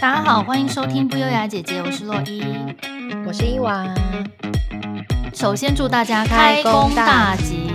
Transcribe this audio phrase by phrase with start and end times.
[0.00, 2.40] 大家好，欢迎收听不优雅姐姐，我是洛伊，
[3.26, 3.92] 我是伊娃。
[5.34, 7.68] 首先祝大家开工大吉！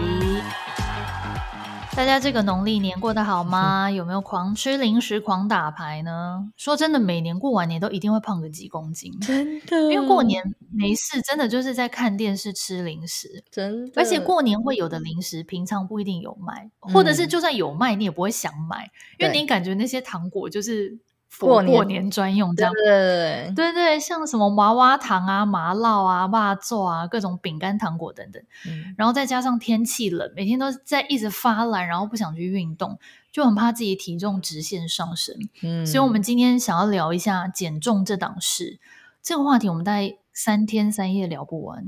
[1.97, 3.91] 大家这个农历年过得好吗？
[3.91, 6.49] 有没有狂吃零食、狂打牌呢？
[6.55, 9.92] 说真的，每年过完年都一定会胖个几公斤，真的。
[9.92, 13.92] 因为过年没事，真的就是在看电视、吃零食，真的。
[13.97, 20.98] 而且过年会有的零食，平常不一定有卖，或者是就算有卖，你也不会想买，嗯、因为你感觉那些糖果就是。
[21.40, 28.41] 过过年专用这样，对对对，像什么娃娃糖啊、麻辣啊、麻糬啊，各种饼干、糖果等等。
[28.67, 32.98] 嗯，然后再加上天气冷，每天都在一直发懒，然后不想去运动，
[33.31, 35.35] 就很怕自己体重直线上升。
[35.63, 38.79] 嗯，所以我们今天想要聊一下减重这档事。
[39.21, 41.84] 这个话题我们大概三天三夜聊不完。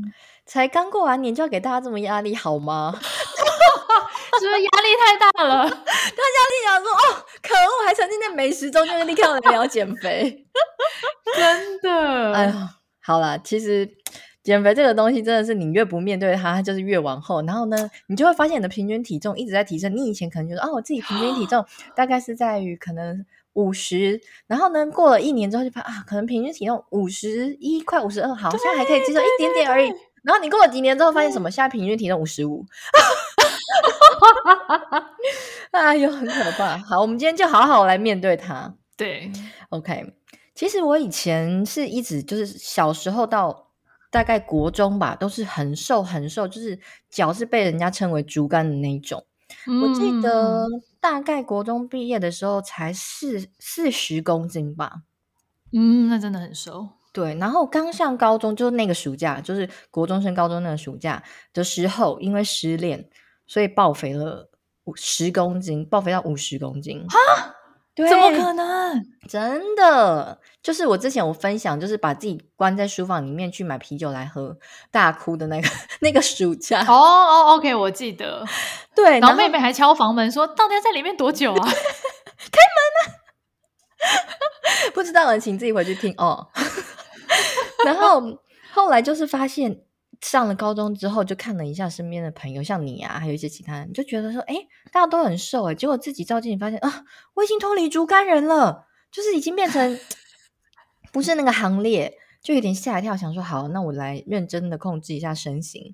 [0.46, 3.00] 才刚过完年就要给大家这么压力好吗？
[4.40, 5.64] 是不是压力太大了？
[5.70, 10.46] 他压力想说哦，可恶，还沉浸在美食中，就立刻来聊减肥。
[11.36, 12.70] 真的， 哎呀，
[13.02, 13.90] 好了，其实
[14.44, 17.42] 减肥这个东西真的是你越不面对它，它就是越往后。
[17.44, 19.96] 然后呢，你就会发现你的平均体重一直在提升。
[19.96, 29.92] 你以前可能觉得哦，我自己平均体重 大概是在于可能五十，然后呢，过了一年之后就发现啊，可能平均体重五十一，快五十二，好像还可以接受一点点而已。
[30.24, 31.52] 然后你过了几年之后，发现什么？
[31.52, 32.66] 现在平均体重五十五。
[35.72, 36.78] 哎呦，很可怕。
[36.78, 38.76] 好，我们今天就好好来面对它。
[38.98, 39.32] 对
[39.70, 40.14] ，OK。
[40.54, 43.72] 其实我以前是一直就是小时候到
[44.10, 49.26] 大概国中吧，都是很瘦很瘦，就是脚是被人家称为竹竿的那一种。
[49.68, 49.82] 嗯。
[49.82, 50.66] 我记得
[51.00, 55.02] 大概国中毕业的时候才四四十公斤吧。
[55.74, 56.90] 嗯，那真的很瘦。
[57.12, 61.22] 对，然后刚上高中，就是那个暑假，就是国中升高中那个暑假
[61.54, 63.10] 的时候，因为失恋。
[63.48, 64.50] 所以爆肥了
[64.86, 67.56] 五十公斤，爆肥到五十公斤哈？
[67.94, 69.06] 对，怎么可能？
[69.28, 74.58] 真的，就是我之前我分享，就是把自己关在书房里面去买啤酒来喝，
[74.92, 75.68] 大哭的那个
[76.02, 76.82] 那个暑假。
[76.88, 78.46] 哦哦，OK，我记得。
[78.94, 81.56] 对，然后妹妹还敲房门说：“到底要在里面多久啊？”
[82.52, 83.16] 开门啊！
[84.94, 86.50] 不知道的，请自己回去听哦。
[87.86, 88.22] 然后
[88.74, 89.85] 后来就是发现。
[90.28, 94.56] 上了高中之后，就看了一下身边的朋友，像你啊，还有一些其他人，就觉得说，哎，
[94.92, 97.06] 大家都很瘦，哎，结果自己照镜子发现啊，
[97.36, 100.00] 我已经脱离竹竿人了，就是已经变成
[101.14, 105.94] 不是那个行列，就有点吓一跳，想说好，那我来认真的控制一下身形。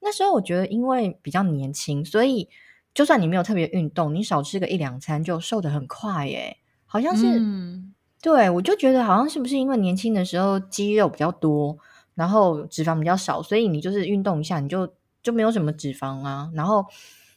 [0.00, 2.48] 那时候我觉得，因为比较年轻，所以
[2.94, 6.56] 就算你没有特别运动，你少吃个一两餐就瘦得很快，哎，
[6.86, 7.92] 好像是，嗯、
[8.22, 11.76] 对，我就觉得好像是不是因为年轻的时候肌肉比较多。
[12.14, 14.92] 然后脂肪比较少，所以你就是运动一下，你就
[15.22, 16.50] 就没有什么脂肪啊。
[16.54, 16.84] 然后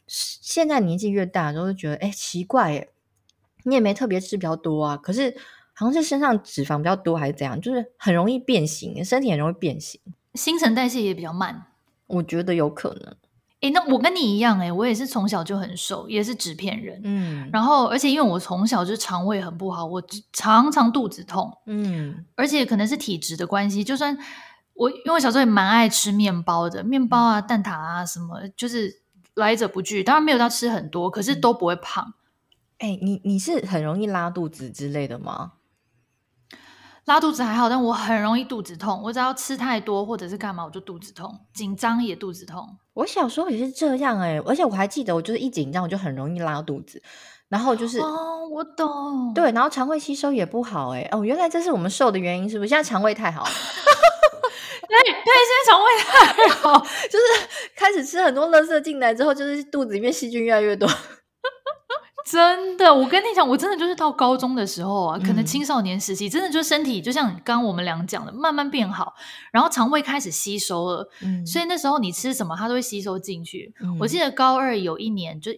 [0.08, 2.90] 现在年纪越大，都会觉得哎奇怪耶，
[3.64, 5.35] 你也没特别吃比较多啊，可是
[5.74, 10.00] 好像是身上脂肪比较多还是怎样，就是很容易变形，身体很容易变形，
[10.34, 11.68] 新陈代谢也比较慢。
[12.08, 13.16] 我觉得有可能。
[13.62, 17.02] 诶，那我跟你一样诶，我也是从小就很瘦，也是纸片人。
[17.03, 20.03] 嗯，然后而且因为我从小就肠胃很不好，我
[20.34, 21.52] 常常肚子痛。
[21.66, 24.18] 嗯，而且可能是体质的关系，就算。
[24.75, 29.02] 我因为我小时候也蛮爱吃面包的，面包啊、蛋挞啊什么，就是
[29.34, 30.03] 来者不拒。
[30.03, 32.13] 当然没有到吃很多，可是都不会胖。
[32.80, 35.53] 哎、欸，你你是很容易拉肚子之类的吗？
[37.06, 39.00] 拉肚子还好，但我很容易肚子痛。
[39.03, 42.78] 我只要吃太多或者是干嘛，我就肚子痛，紧张也肚子痛。
[42.96, 47.02] 我小时候也是这样哎、欸，而且我还记得，我就是一紧张我就很容易拉肚子，
[47.47, 51.09] 然后就是哦，我懂，对，然后肠胃吸收也不好哎、欸。
[51.12, 52.69] 哦，原来这是我们瘦的原因，是不是？
[52.69, 53.46] 现在肠胃太好。
[54.81, 60.90] 对对，现在肠胃太好， 就是开始吃很多垃圾进来之后，就是肚子里面细菌越来越多。
[62.25, 69.14] 真的，我跟你讲，我真的就是到高中的时候啊，可能青少年时期，嗯、真的就身体就像刚刚我们俩讲的，慢慢变好，
[69.52, 73.74] 然后肠胃开始吸收了，嗯、所以那时候你吃什么，它都会吸收进去。
[73.81, 75.52] 嗯、我记得高二有一年就。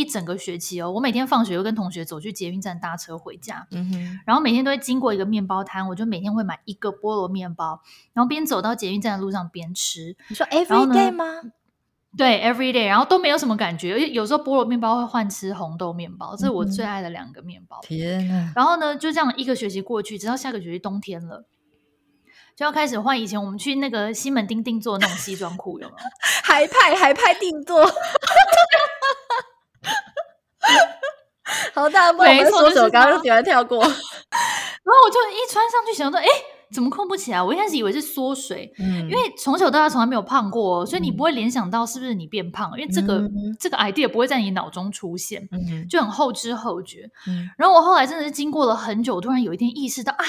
[0.00, 7.82] 一整个学期哦，我每天放学就跟同学走去捷运站搭车回家，嗯哼，然后每天都会经过一个面包摊，我就每天会买一个菠萝面包，
[8.14, 10.16] 然后边走到捷运站的路上边吃。
[10.28, 11.24] 你说 every day 吗？
[12.16, 17.78] 对，every day，然后都没有什么感觉，而且有时候菠萝面包会换吃红豆面包，这是我最爱的两个面包。
[17.82, 18.52] 天哪！
[18.56, 21.44] 然后呢，就这样一个学期过去，直到下个学期冬天了，
[22.56, 25.98] 就要开始换以前我们去那个西门町定做那种西装裤，有没有？
[26.42, 27.80] 海派海派定做。
[31.74, 36.26] 好大，不好意思，我刚刚就喜欢跳过， 然后我就一穿上去，想说，哎，
[36.72, 37.42] 怎么控不起来？
[37.42, 47.10] 我一开始以为是缩水，嗯，因为从小到大从来没有胖过，所以你不会联想到是不是你变胖，因为这个、嗯、这个 idea 不会在你脑中出现，嗯、就很后知后觉。
[47.26, 50.24] 嗯、然后我后来真的是经过了很久，突然有一天意识到啊，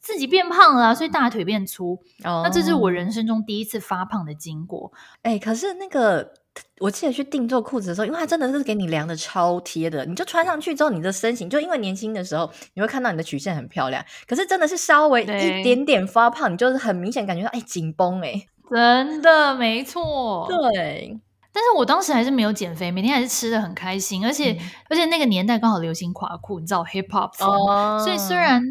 [0.00, 1.98] 自己变胖了，所以大腿变粗。
[2.24, 4.92] 哦、那这是我人生中第一次发胖的经过。
[5.22, 6.34] 哎，可是那个。
[6.80, 14.04] 我记得去定做裤子的时候，因为它真的是给你量的超贴的，你就穿上去之后，你的身形就因为年轻的时候，你会看到你的曲线很漂亮。
[14.26, 18.34] 可是真的是稍微一点点发胖，你就是很明显感觉到哎紧绷哎，
[18.70, 20.46] 真的没错。
[20.48, 21.16] 对，
[21.52, 24.58] 但是我当时还是没有减肥，每天还是吃的很开心，而且、嗯、
[24.90, 28.62] 而且那个年代刚好流行垮裤，你知道 hip hop 风，哦、所以虽然。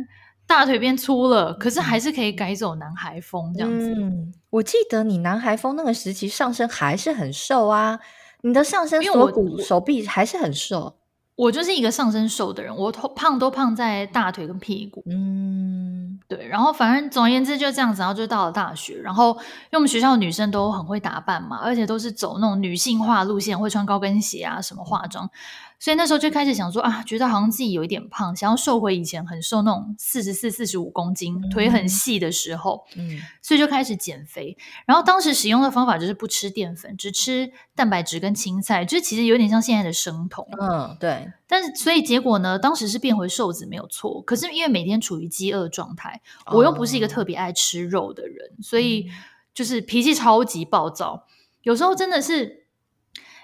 [0.52, 3.90] 大腿变粗了，可是还是可以改走男孩风这样子。
[3.98, 7.98] 嗯，我记得你男孩风那个时期上身还是很瘦啊，
[8.42, 10.98] 你的上身锁骨、手臂还是很瘦。
[11.38, 15.02] 我就是一个上身瘦的人，我胖都胖在大腿跟屁股。
[15.10, 16.46] 嗯，对。
[16.46, 18.98] 然后反正总而言之就这样子，然后就到了大学。
[19.02, 25.28] 然后因为我们学校的女生都很会打扮嘛，而且都是走那种女性化路线，会穿高跟鞋啊，什么化妆。
[25.82, 32.86] 所以那时候就开始想说啊，觉得好像自己有一点胖，想要瘦回以前很瘦那种四十四、四十五公斤，腿很细的时候。
[32.96, 34.56] 嗯，所以就开始减肥。
[34.86, 40.48] 然后当时使用的方法就是不吃淀粉，只吃蛋白质跟青菜，就其实有点像现在的生酮。
[40.62, 41.32] 嗯，对。
[41.48, 44.22] 但是所以结果呢，当时是变回瘦子没有错。
[44.22, 46.22] 可是因为每天处于饥饿状态，
[46.54, 49.10] 我又不是一个特别爱吃肉的人，哦、所以
[49.52, 51.26] 就是脾气超级暴躁，
[51.64, 52.61] 有时候真的是。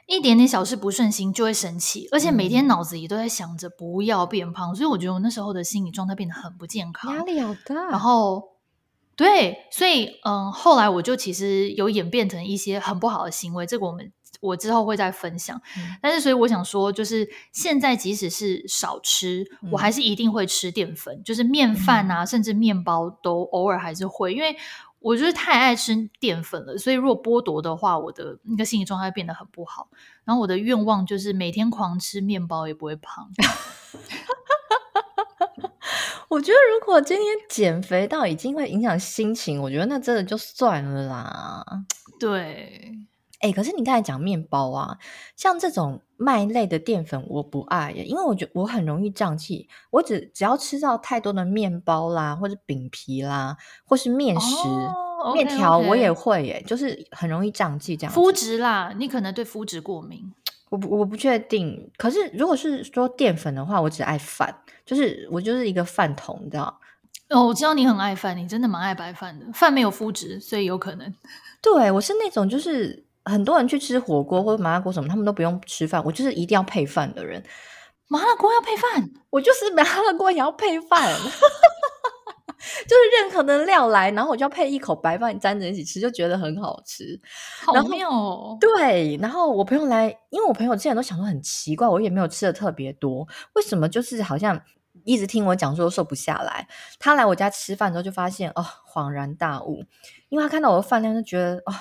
[0.08, 7.76] 一点点小事不顺心就会生气，而且每天脑子里都在想着不要变胖，嗯、所以我觉得我那时候的心理状态变得很不健康，压力好大。
[7.90, 8.42] 然后，
[9.18, 15.62] 对，所以嗯，后来我就其实有演变成一些很不好的行为，这个我们我之后会再分享。
[15.78, 24.56] 嗯、但是，所以我想说，就是现在即使是少吃，嗯、我还是一定会吃淀粉，就是面饭啊，嗯、甚至面包都偶尔还是会，因为。
[25.00, 29.88] 我就是太爱吃淀粉了，所以如果剥夺的话，我的那个心理状态变得很不好。
[30.26, 33.30] 然后我的愿望就是每天狂吃面包也不会胖。
[36.30, 41.66] 我觉得如果今天减肥到已经会影响心情，我觉得那真的就算了啦。
[42.20, 43.07] 对。
[43.40, 44.98] 哎、欸，可是你刚才讲面包啊，
[45.36, 49.70] 像这种麦类的淀粉我不爱耶，因为我觉得我很容易胀气。
[49.92, 53.56] 我只只要吃到太多的面包啦，或者饼皮啦，
[53.86, 54.68] 或是面食、
[55.24, 58.14] 哦、面条，我也会耶，就是很容易胀气这样。
[58.16, 60.34] 麸质啦，你可能对麸质过敏。
[60.70, 61.92] 我不我不确定。
[61.96, 64.54] 可是如果是说淀粉的话，我只爱饭，
[64.84, 66.80] 就是我就是一个饭桶，你知道？
[67.30, 69.46] 哦，我知道你很爱饭，你真的蛮爱白饭的。
[69.54, 71.14] 饭没有麸质，所以有可能。
[71.62, 73.06] 对，我是那种就是。
[73.28, 77.44] 很多人去吃火锅或者麻辣锅什么，他们都不用吃饭，我就是一定要配饭的人。
[78.08, 87.20] 麻辣锅要配饭， 我就是麻辣锅也要配饭， 就是任何的料来，然后我就要配一口白饭沾着一起吃，就觉得很好吃。
[87.66, 88.58] 好妙哦！
[88.62, 94.58] 对，然后我朋友来，因为我朋友之前都想说很奇怪，我也没有吃的特别多，为什么就是好像
[95.04, 96.66] 一直听我讲说瘦不下来？
[97.00, 99.84] 他来我家吃饭之后就发现哦，恍然大悟，
[100.30, 101.74] 因为他看到我的饭量就觉得哦。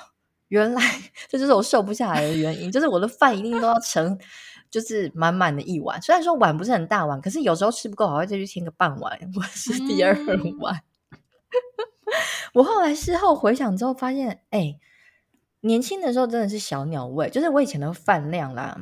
[0.48, 0.82] 原来
[1.28, 4.18] 这就是我瘦不下来的原因，就是我的饭一定都要盛，
[4.70, 6.00] 就是满满的一碗。
[6.00, 10.14] 虽然说碗不是很大碗，可是有时候吃不够，还会再去添个半碗，或是第二
[10.60, 10.74] 碗。
[10.74, 11.18] 嗯、
[12.54, 14.80] 我后来事后回想之后，发现，哎、欸，
[15.62, 18.78] 年轻的时候真的是小鸟胃，就是我以前的饭量啦，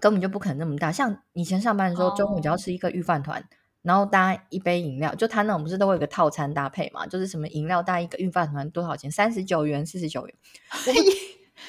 [0.00, 0.92] 根本就不可能那么大。
[0.92, 3.42] 像以前上班的时候，中午只要吃一个御饭团。
[3.82, 7.04] 然后搭一杯饮料，就他那种不是都会有个套餐搭配嘛？
[7.06, 9.10] 就是什么饮料搭一个御饭团多少钱？
[9.10, 10.34] 三十九元、四十九元。
[10.70, 10.92] 我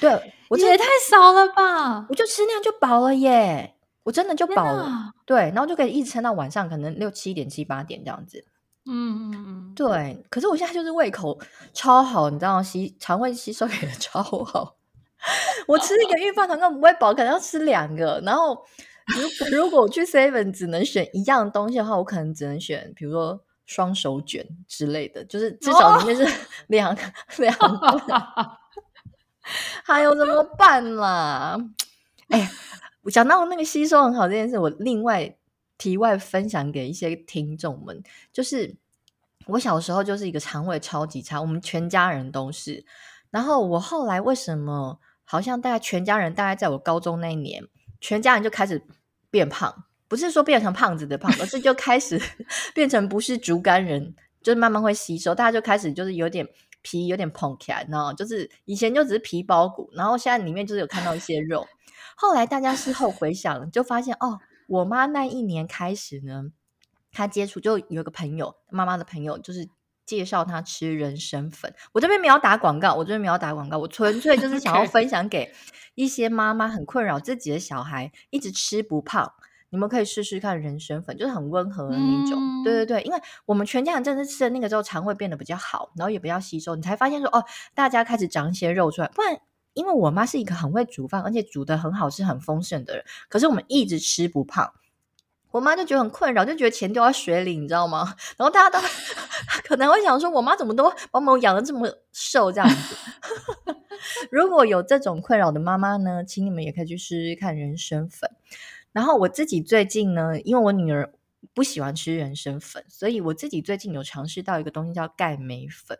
[0.00, 2.06] 对，我这也太少了吧？
[2.08, 3.74] 我就吃那样就饱了耶！
[4.04, 4.88] 我真的就饱了。
[4.88, 8.44] 哪对，然后就可以一直撑到晚上，可能六七点、七八点这样子。
[8.86, 10.24] 嗯嗯嗯，对。
[10.28, 11.38] 可是我现在就是胃口
[11.72, 12.62] 超好，你知道吗？
[12.62, 14.76] 吸肠胃吸收也 超好。
[15.66, 18.64] 我吃一个御饭团根本不会饱，可能要吃两个，然后。
[19.06, 26.26] 如 如果我去 Seven 只能选一样东西的话，我可能只能选，比如说双手卷之类的，就是至少里面是
[26.68, 27.02] 两个
[27.38, 28.58] 两个。
[29.84, 31.58] 还有怎么办啦？
[32.28, 32.50] 哎，
[33.02, 35.36] 我讲到那个吸收很好这件事，我另外
[35.76, 38.74] 题外分享给一些听众们，就是
[39.48, 42.86] 我小时候就是一个肠胃超级差，我们全家人都是。
[43.30, 47.62] 然后我后来为什么好像大概全家人大概在我高中那一年。
[48.04, 48.86] 全家人就开始
[49.30, 52.20] 变胖，不是说变成胖子的胖，而是就开始
[52.74, 56.46] 变成不是竹竿人，就是慢慢会吸收，大家就开始就是有点
[56.82, 61.66] 皮有点膨起来，然后就是以前就只是皮包骨，然后现在里面就是有看到一些肉。
[62.14, 66.50] 后来大家事后回想，就发现哦，我妈那一年开始呢，
[67.10, 69.66] 她接触就有一个朋友，妈妈的朋友就是
[70.06, 71.74] 介绍他吃人参粉。
[71.92, 75.52] 我这边没有打广告，我这边没有打广告，我纯粹就是想要分享给
[75.94, 79.32] 一些妈妈很困扰自己的小孩一直吃不胖。
[79.70, 82.38] 你们可以试试看人参粉，就是很温和的那种。
[82.40, 87.44] 嗯、对对对，因为我们全家人真的吃的那个之后，肠胃变得比较好，然后也比较吸收，你才发现说哦，
[87.74, 89.08] 大家开始长一些肉出来。
[89.08, 89.36] 不然，
[89.72, 94.72] 因为我妈是一个很会煮饭，而且煮得很好吃、很丰盛的人，可是我们一直吃不胖，
[95.54, 98.12] 我妈就觉得很困扰，就觉得钱丢在水里，你知道吗？
[98.36, 98.84] 然后大家都
[99.68, 102.96] 可能会想说，我妈怎么都把我们养得这么瘦这样子？
[104.32, 108.28] 如果有这种困扰的妈妈呢，请你们也可以去试试看人参粉。
[108.90, 111.12] 然后我自己最近呢，因为我女儿
[111.54, 115.96] 不喜欢吃人参粉，所以我自己最近有尝试到一个东西叫钙镁粉，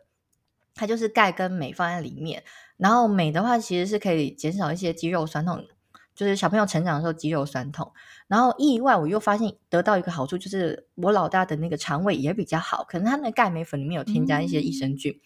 [0.73, 2.43] 它就是钙跟镁放在里面。
[2.75, 5.65] 然后镁的话，其实是可以减少一些肌肉酸痛，
[6.13, 7.93] 就是小朋友成长的时候肌肉酸痛。
[8.27, 15.19] 然后意外我又发现得到一个好处，就是我老大的那个肠胃也比较好，可能他那个钙镁粉里面有添加一些益生菌，嗯、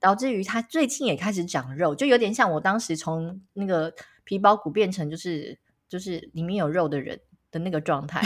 [0.00, 3.92] 导致于他最近也开始长肉，就有点像我当时从那个
[4.24, 5.58] 皮包骨变成就是。
[5.86, 7.20] 就是里面有肉的人
[7.52, 8.20] 的那个状态，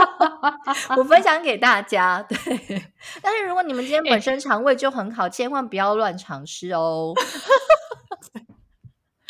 [0.96, 2.22] 我分享给大家。
[2.22, 2.38] 对，
[3.20, 7.12] 但是如果你们今天本身肠胃就很好，欸、千万不要乱尝试哦。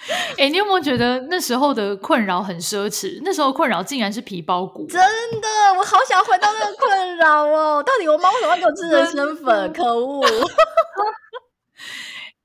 [0.38, 3.20] 哎、欸，你有没有觉得那时候的困扰很奢侈？
[3.22, 5.00] 那时候困扰竟然是皮包骨，真
[5.40, 5.48] 的，
[5.78, 7.82] 我好想回到那个困扰哦。
[7.82, 9.72] 到底我妈为什么要给我吃人参粉？
[9.72, 10.24] 可恶！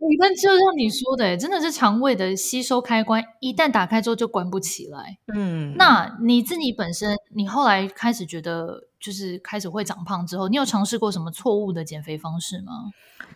[0.05, 5.17] 你看，就像你说的，真的是肠胃的吸收开关，一旦打开之后就关不起来。
[5.33, 12.73] 嗯，那你自己本身，你后来开始觉得就是开始会长胖之后，你有尝试过什么错误的减肥方式吗？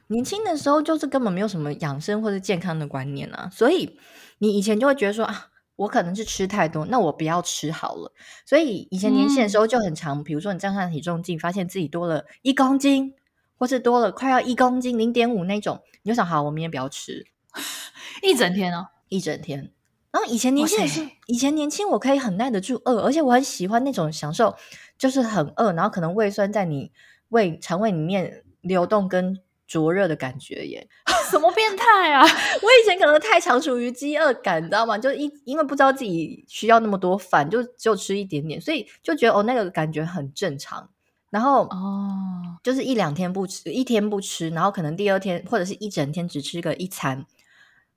[0.08, 4.00] 年轻的时候就是根本没有什么养生或者健康的观念啊，所以
[4.40, 8.12] 你以前就会觉得说啊，我可能是吃太多，那我不要吃好了。
[8.46, 13.14] 所以以前年轻的时候就很常，嗯、比如说你站上体重计，发现自己多了一公斤。
[13.60, 17.26] 或是多了快要一公斤零点五那种，你就想好，我明天不要吃
[18.22, 19.72] 一整天哦，一整天。
[20.12, 24.56] 然后以前年轻以前年轻我可以很耐得住饿，而且我很喜欢那种享受，
[24.96, 26.92] 就是很饿，然后可能胃酸在你
[27.30, 30.88] 胃肠胃里面流动跟灼热的感觉耶。
[31.30, 32.24] 什么变态啊！
[32.64, 34.98] 我以前可能太常处于饥饿感，你知道吗？
[34.98, 40.90] 就一因为不知道自己需要那么多饭，就只有吃一点点，所以就觉得哦，那个感觉很正常。
[41.30, 47.26] 然后哦，就是一两天不吃，一天不吃，然后可能第二天或者是一整天只吃个一餐，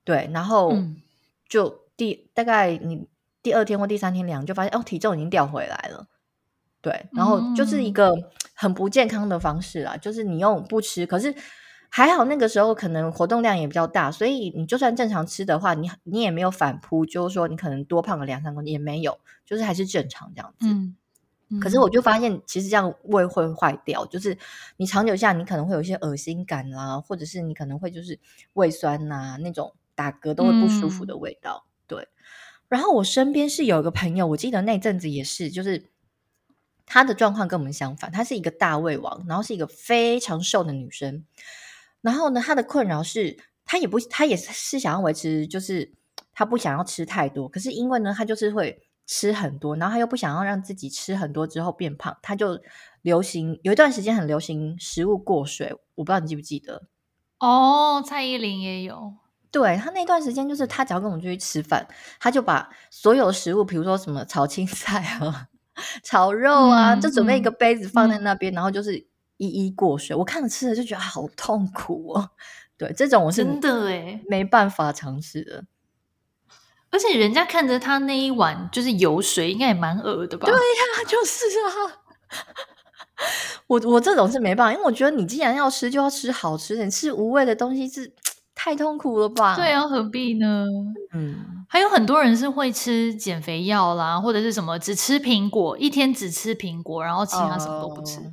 [0.02, 0.74] 对，然后
[1.48, 3.06] 就第大概你
[3.40, 6.08] 第二天或第三天量就发现哦，体重已经掉回来了，
[6.82, 8.12] 对，然后就是一个
[8.54, 11.32] 很不健康的方式啦，就是你用不吃，可是
[11.90, 20.66] 还好那个时候可能活动量也比较大，所以你就算正常吃的话，你你也没有反扑，就是说你可能多胖个两三公斤也没有，就是还是正常这样子。
[20.66, 20.96] 嗯
[21.60, 24.38] 可是我就发现，其实这样胃会坏掉，就是
[24.76, 28.20] 你长久下，你可能会有一些恶心感啦，或者是你可能会就是
[28.52, 31.64] 胃酸呐、啊，那种打嗝都会不舒服的味道。
[31.66, 32.08] 嗯、对。
[32.68, 35.86] 然后我身边是有一个朋友，我记得那阵子也是，就是
[36.86, 41.24] 她的状况跟我们相反，她是一个大胃王，然后是一个非常瘦的女生。
[42.02, 45.92] 然后呢，他的困扰是，他也不，他也是想要维持，就是
[46.32, 48.82] 他不想要吃太多，可是因为呢，他就是会。
[49.12, 52.56] 吃很多，然后他又不想要让自己吃很多之后变胖，他就
[53.02, 56.84] 流行有一段时间很流行食物过水，我不知道你记不记得？
[57.40, 59.14] 哦，蔡依林也有，
[59.50, 61.84] 对，他那段时间就是他只要跟我们出去吃饭，
[62.20, 65.48] 他就把所有的食物，比如说什么炒青菜啊、
[66.04, 69.08] 炒肉啊，嗯、就准备一个杯子放在那边，嗯、然后就是
[69.40, 70.14] 一一过水。
[70.14, 72.30] 我看了吃了就觉得好痛苦哦。
[72.76, 75.64] 对，这种我是真的诶没办法尝试的。
[76.90, 80.46] 而且人家看着他那一碗就是油水，应该也蛮恶的吧？
[80.46, 82.02] 对呀，就是啊。
[83.66, 86.84] 我我这种是没办法，因为我觉得你既然要吃，就要吃好吃的。
[86.84, 88.12] 你吃无味的东西是
[88.54, 89.56] 太痛苦了吧？
[89.56, 90.66] 对啊，何必呢？
[91.12, 98.18] 嗯，还有很多人是会吃减肥药啦，或者是什么只吃苹果，一天只吃苹果，然后其他什么都不吃。
[98.20, 98.32] 哦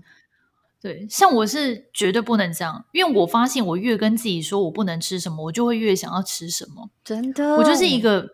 [0.80, 6.90] 对，像我是绝对不能这样，因为我发现我越跟自己说我不能吃什么，我就会越想要吃什么。
[7.04, 8.30] 真的，我就是一个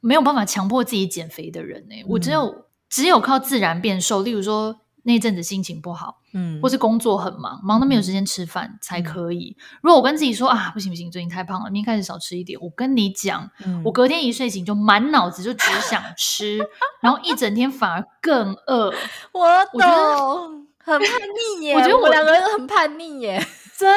[0.00, 2.02] 没有办法强迫自己减肥的人呢、欸。
[2.02, 9.54] 嗯、我只有只有靠自然变瘦，例如说那阵子心情不好，嗯，或是工作很忙，忙到没有时间吃饭才可以。
[9.58, 12.58] 嗯、如果我跟自己说啊，不行不行，最近太胖了，明天开始少吃一点。
[12.60, 16.58] 我跟你讲，嗯、我隔天一睡醒就满脑子就只想吃，
[17.02, 18.92] 然后一整天反而更饿。
[19.32, 19.72] 我懂。
[19.74, 21.08] 我觉得很叛
[21.60, 21.74] 逆耶！
[21.74, 23.40] 我觉得我们两个人很叛逆耶，
[23.78, 23.88] 真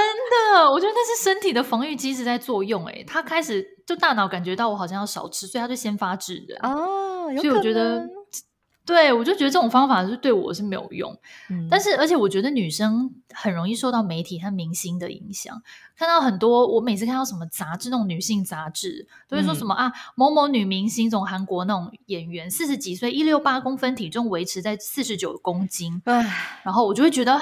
[0.53, 0.69] 的。
[0.71, 7.29] 我觉得那是身体的防御机制在作用，哎，他开始就大脑感觉到我好像要少吃，所以他就先发制人哦。
[7.37, 8.07] 所以我觉得
[8.85, 11.11] 对，我就觉得这种方法是对我是没有用。
[11.49, 15.59] 嗯，但是而且我觉得女生很容易受到媒体和明星的影响，
[15.97, 27.39] 看到很多我每次看到什么杂志，那种女性杂志都会说什么、嗯、啊，某某女明星，从韩国那种演员，四十几岁，一六八公分，体重维持在四十九公斤，唉，然后我就会觉得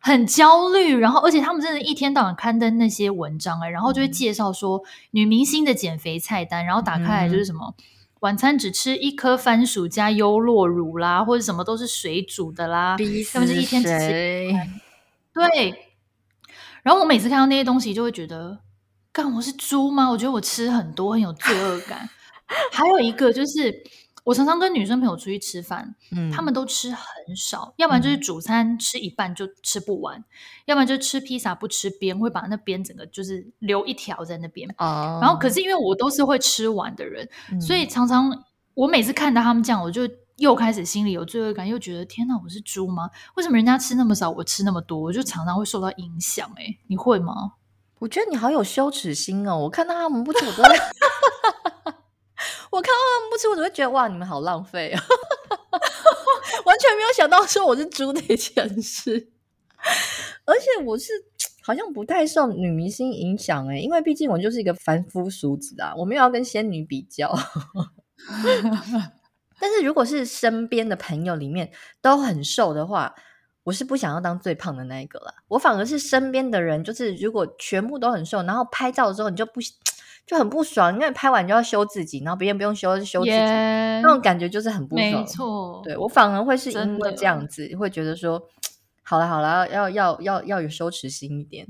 [0.00, 0.98] 很焦虑。
[0.98, 4.82] 然后而且他们真的一天到晚刊登那些文章哎，然后就会介绍说
[5.12, 7.72] 女明星的减肥菜单，然后打开来就是什么。
[7.78, 7.84] 嗯
[8.20, 12.96] 晚餐只吃一颗番薯加优酪乳啦，或者什么都是水煮的啦，
[13.32, 14.52] 他们是一天只吃。
[15.34, 15.74] 对。
[16.82, 18.60] 然后我每次看到那些东西，就会觉得，
[19.12, 20.08] 干，我是猪吗？
[20.10, 22.08] 我觉得我吃很多，很有罪恶感。
[22.72, 23.82] 还有一个就是。
[24.30, 27.04] 我常常跟女生朋友出去吃饭，嗯，他们都吃很
[27.36, 30.24] 少，要不然就是主餐吃一半就吃不完，嗯、
[30.66, 34.72] 要不然就吃披萨不吃边，会把那边整个就是留一条在那边。
[34.78, 38.44] 哦，然后可是因为我都是会吃完的人，嗯、所以常常
[38.74, 40.02] 我每次看到他们这样，我就
[40.36, 43.10] 又开始心里有罪恶感，又觉得天哪，我是猪吗？
[43.34, 45.00] 为什么人家吃那么少，我吃那么多？
[45.00, 46.48] 我就常常会受到影响。
[46.54, 47.34] 哎，你会吗？
[47.98, 49.58] 我觉得你好有羞耻心哦！
[49.58, 50.62] 我看到他们不吃，我都。
[52.70, 55.02] 我看到他们不吃，我只会觉得哇，你们好浪费啊！
[56.64, 59.30] 完全没有想到说我是猪的一件事，
[60.44, 61.12] 而且我是
[61.62, 67.36] 好像不太受女明星影响诶，因为毕竟我就是一个凡夫俗子啊，我没有要跟仙女比较。
[69.58, 73.14] 但是如果是身边的朋友里面都很瘦的话，
[73.64, 75.34] 我是不想要当最胖的那一个啦。
[75.48, 79.60] 我反而是身边的人，就是如果全部都很瘦，然后拍照的时候你就不。
[80.30, 85.10] 就很不爽，因为拍完就要修自己，然后别人不用修就修自己，yeah, 那种感觉就是很不爽。
[85.10, 88.40] 没错，对我反而会是因为这样子，会觉得说，
[89.02, 91.66] 好了好了，要要要要有羞耻心一点。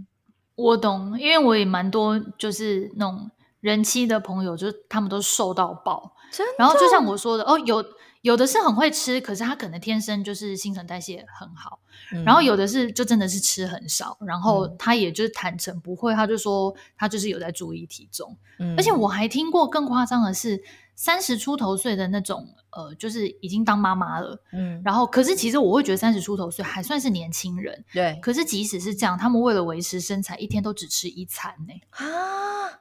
[0.57, 6.53] 我懂，因为我也蛮多就是那种人妻的朋友，就是他们都瘦到爆，真的。
[6.59, 7.83] 然后就像我说的，哦，有。
[8.23, 11.81] 有的是很会吃，可是他可能天生就是新陈代谢很好。
[12.13, 18.37] 嗯、然后有的是就真的是吃很少，然后他也就是坦诚不会，他就说他就是有在注意体重。
[18.59, 20.63] 嗯、而且我还听过更夸张的是
[20.95, 24.43] 三十出头岁的那种，呃，就是已经当妈妈了。
[24.53, 27.85] 嗯，然后可是其实我会觉得三十出头岁还算是年轻人。
[27.93, 31.75] 对，可是即使是这样，他们为了维持身材，一天都只吃一餐呢。
[31.91, 32.79] 啊！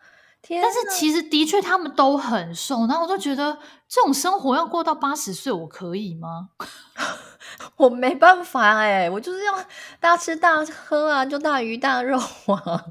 [0.47, 6.49] 但是其实的确他们都很瘦，然后我就觉得这种生活要过到八十岁，我可以吗？
[7.77, 9.53] 我没办法哎、欸，我就是要
[9.99, 12.85] 大吃大喝啊，就大鱼大肉啊，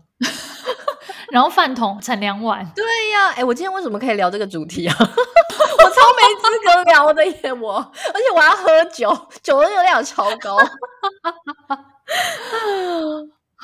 [1.32, 2.70] 然后饭桶盛两碗。
[2.74, 4.94] 对呀、啊，哎、欸，我今天为什么可以聊这个主题啊？
[4.98, 10.56] 我超没资格聊的耶，我，而且我要喝酒，酒的热量超高。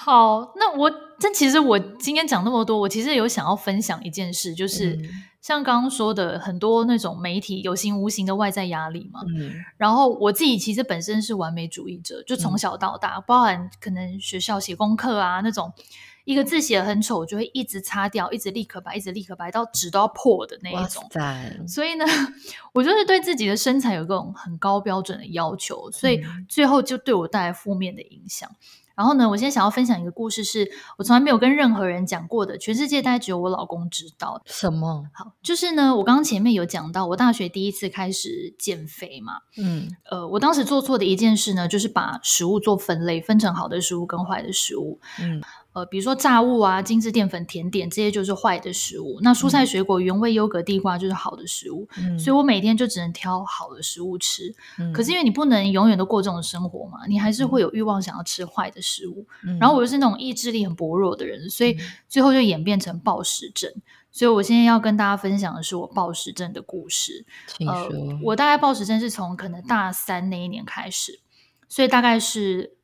[0.04, 5.08] 好，那我这其实我今天讲那么多，我其实有想要分享一件事，就是、嗯、
[5.40, 9.20] 像刚刚说的很多那种媒体有形无形的外在压力嘛。
[9.34, 15.72] 嗯，然后我自己其实本身是完美主义者，就从小到大，嗯、包含可能学校写功课啊那种，
[16.26, 21.02] 一个字写得很丑，我就会一直擦掉，一直立刻白，一直立刻白，到纸都要破的那一种。
[21.66, 22.04] 所以呢，
[22.74, 28.50] 我就是对自己的身材有个很高标准的要求，所以最后就对我带来负面的影响。
[28.94, 34.40] 然后呢，我现在想要分享一个故事是，是我从来没有跟任何人讲过的，全世界大概只有我老公知道。
[34.44, 35.06] 什么？
[35.12, 45.42] 好，就是呢，我刚刚前面有讲到，我大学第一次开始减肥嘛，嗯，呃，我当时做错的一件事呢，就是把食物做分类，分成好的食物跟坏的食物，嗯。
[45.74, 49.18] 呃，比如说炸物啊、精致淀粉、甜点这些就是坏的食物。
[49.22, 51.88] 那蔬菜、水果、原味、优格、地瓜就是好的食物。
[51.98, 54.54] 嗯，所以我每天就只能挑好的食物吃。
[54.78, 59.26] 嗯，可是因为你不能永远都过这种生活嘛，你还是会有欲望想要吃坏的食物。
[59.44, 61.76] 嗯，然后我又是那种意志力很薄弱的人，所以
[62.08, 63.68] 最后就演变成暴食症。
[64.12, 67.26] 所以我现在要跟大家分享的是我暴食症的故事。
[67.66, 67.88] 呃，
[68.22, 71.18] 我大概暴食症是从可能大三那一年开始，
[71.68, 72.76] 所以大概是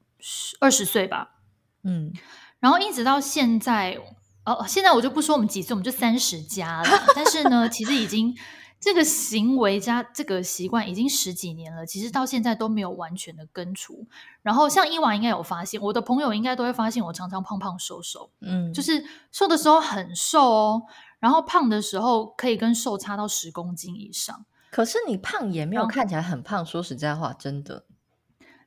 [0.59, 1.37] 二十岁吧。
[1.85, 2.13] 嗯。
[2.61, 3.99] 然后一直到现在，
[4.45, 6.89] 哦，现在我就不说我们几岁，我们就三十加了。
[7.17, 8.37] 但是呢，其实已经
[8.79, 14.07] 这个行为加这个习惯已经十几年了，其实到现在都没有完全的根除。
[14.43, 20.83] 然后像伊娃应该有发现，我的朋友应该都会发现我常常胖胖瘦瘦，嗯，就是瘦的时候很瘦哦，
[21.19, 24.45] 然后胖的时候可以跟瘦差到十公斤以上。
[24.71, 27.85] 可是你胖也没有看起来很胖，说实在话，真的。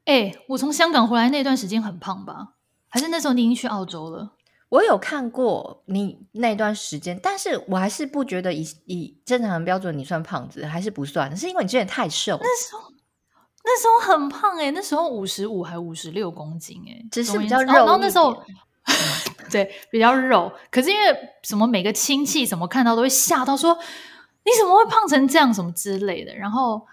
[0.05, 2.49] 哎，我从香港回来那段时间很胖吧？
[2.93, 4.33] 还是那时候你已经去澳洲了？
[4.69, 12.37] 我有看过你那段时间，但是我还是不觉得以以正常的标准你算胖子，还是不算，是因为你之前太瘦。
[12.39, 12.81] 那时候
[13.63, 17.73] 那时候很胖哎、欸，那时候五十五还五十六公斤哎、欸，只是比较肉。
[17.73, 18.43] 然后那时候
[19.49, 23.73] 对比较肉，可是因为什么每个亲戚什么看到都会吓到说，
[24.45, 26.85] 你怎么会胖成这样什么之类的，然后。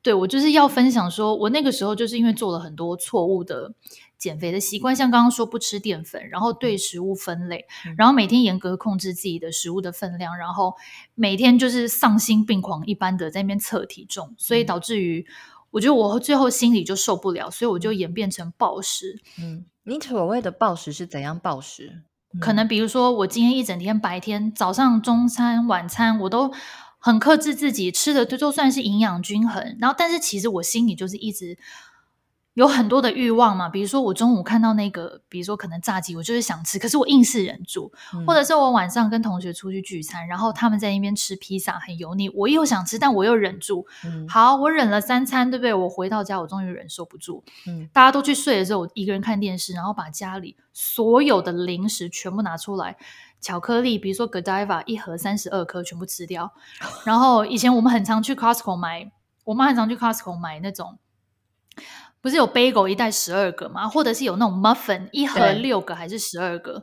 [0.00, 3.70] 对，我就是要分享说，我那个时候就是因为做了很多错误的
[4.18, 10.74] 减肥的习惯，像刚刚说不吃淀粉，然后对食物分类，嗯、然后每天严格控制自己的食物的分量，然后
[11.14, 15.26] 每天就是丧心病狂一般的在那边测体重，所以导致于
[15.70, 19.20] 我觉得我最后心里就受不了，所以我就演变成暴食。
[19.40, 22.02] 嗯，你所谓的暴食是怎样暴食？
[22.34, 26.52] 嗯、可能比如说我今天一整天白天早上、中餐、晚餐我都。
[27.00, 29.76] 很克制自己吃的，就就算是营养均衡。
[29.78, 31.56] 然后，但是其实我心里就是一直
[32.58, 33.68] 有很多的欲望嘛。
[33.68, 37.92] 比如说，我中午看到那个，比如说可能炸鸡，我就是想吃，可是我硬是忍住。
[38.12, 43.86] 嗯、或者是我晚上跟同学出去聚餐，然后他们在那边吃披萨，很油腻，我又想吃，但我又忍住。
[44.04, 45.72] 嗯、好，我忍了三餐，对不对？
[45.72, 47.44] 我回到家，我终于忍受不住。
[47.68, 52.96] 嗯，大家都去睡的时候，我一个人看电视，然后把家里所有的零食全部拿出来。
[53.40, 56.50] 巧克力，比如说 Godiva 一盒三十二颗，全部吃掉。
[57.04, 59.12] 然后以前我们很常去 Costco 买，
[59.44, 60.98] 我妈很常去 Costco 买那种，
[62.20, 63.88] 不是有 bagel 一袋十二个吗？
[63.88, 66.82] 或者是有那种 muffin 一盒六个还是十二个？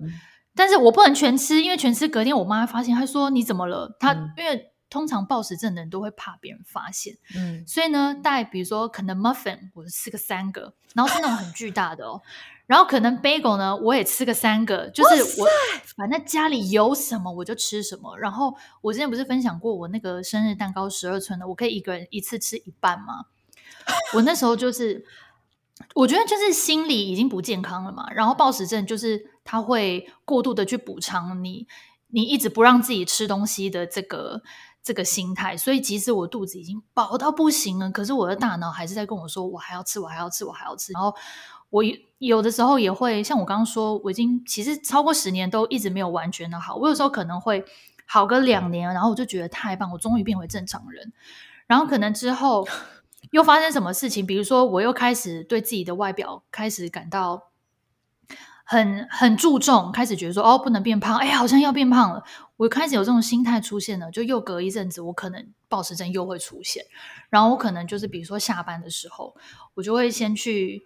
[0.56, 3.96] 但是我不能全吃，因为全吃隔天我妈发现，她说你怎么了？
[4.00, 12.22] 她、嗯、因为通常暴食症的人都会怕别人发现，嗯，所以呢，带比如说可能 muffin 我吃个三个，然后是那种很巨大的哦。
[12.68, 15.48] 然后可能 bagel 呢，我也吃个三个，就是我
[15.98, 18.18] 反正家里有什么我就吃什么。
[18.18, 23.26] 然后我之前不是分享过我那个生日蛋糕十二寸的，我可以一个人一次吃一半吗？
[24.16, 25.06] 我那时候就是，
[25.94, 28.12] 我觉得就是心理已经不健康了嘛。
[28.14, 31.68] 然后暴食症就是他会过度的去补偿你，
[32.08, 34.42] 你一直不让自己吃东西的这个
[34.84, 35.56] 这个心态。
[35.56, 40.92] 所以即使我肚子已经饱到不行了，可是我的大脑还是在跟我说，我还要吃，我还要吃，我还要吃。
[40.94, 41.14] 然后。
[41.72, 41.84] 我
[42.20, 46.76] 有的时候也会像我刚刚说，我已经其实超过十年都一直没有完全的好。
[46.78, 47.66] 我有时候可能会
[48.06, 51.12] 好个两年，然后我就觉得太棒，我终于变回正常人。
[51.68, 52.66] 然后可能之后
[53.32, 57.50] 又发生什么事情，比如说我又开始对自己的外表开始感到
[58.64, 62.24] 很很注重，开始觉得说哦，不能变胖，哎好像要变胖了。
[62.58, 66.86] 我开始有这种心态出现了，就又隔一阵子，我可能暴食症又会出现。
[67.30, 69.36] 然后我可能就是比如说下班的时候，
[69.76, 70.86] 我就会先去。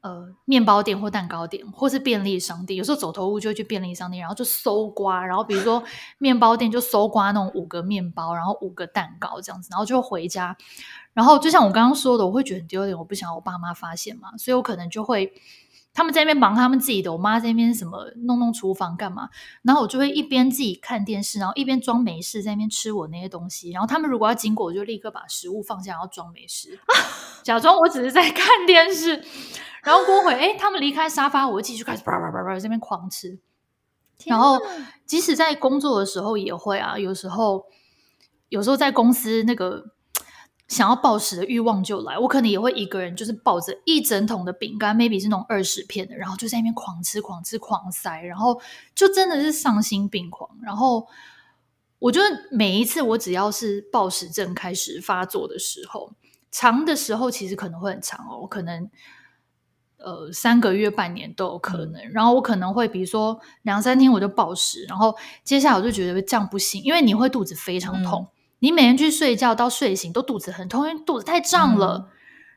[0.00, 5.80] 呃，面包店或蛋糕店，或是便利商店，有时候走投无就会去便利商店，然后就搜刮，然后比如说
[6.18, 10.56] 面包店就搜刮那种五个面包，然后五个蛋糕这样子，然后就回家，
[11.16, 15.32] 然后就像我刚刚说的，我会觉得很丢脸，我不想我爸妈发现嘛，所以我可能就会
[15.94, 19.30] 他们在那边忙他们自己的，我妈在那边什么弄弄厨房干嘛，
[19.62, 26.78] 然后我就会一边自己看电视，然后一边装没事在那边吃我那些东西，然后他们如果要经过，我就立刻把食物放下，然后装没事，
[27.42, 29.24] 假装我只是在看电视。
[29.82, 33.38] 然后过会，哎，他们离开沙发，我就继续开始叭叭叭叭这边狂吃。
[34.24, 34.58] 然后
[35.06, 37.66] 即使在工作的时候也会啊，有时候
[38.48, 39.84] 有时候在公司那个
[40.68, 48.60] 想要暴食的欲望就来，我可能也会一个人就是抱着一整桶的饼干，maybe 是那种二十片的，然后就在那边狂吃狂吃狂塞，然后
[48.94, 50.50] 就真的是丧心病狂。
[50.62, 51.06] 然后
[51.98, 56.12] 我觉得每一次我只要是暴食症开始发作的时候，
[56.50, 58.90] 长的时候其实可能会很长哦，我可能。
[59.98, 61.94] 呃，三个月、半年都有可能。
[61.94, 68.22] 嗯、然后我可能会，比如说两三天我就暴食，然后接下来我就觉得这样不行，因为你会肚子非常痛。
[68.22, 72.08] 嗯、你每天去睡觉到睡醒都肚子很痛，因为肚子太胀了。
[72.08, 72.08] 嗯、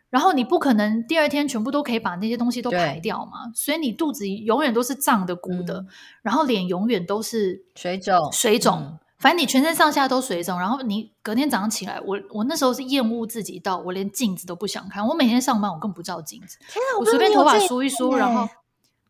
[0.10, 5.88] 然后你不可能第二天全部都可以把那些东西都排掉嘛，所以你肚子永远都是胀的、鼓的，嗯、
[6.22, 8.80] 然后脸永远都是水肿、水肿。
[8.80, 15.06] 嗯反正你全身上下都水肿，然后你隔天早上起来，我我那时候是厌恶自己到我连镜子都不想看。
[15.06, 18.48] 我每天上班，我根本不照镜子，天啊，我随便头发梳一梳，然后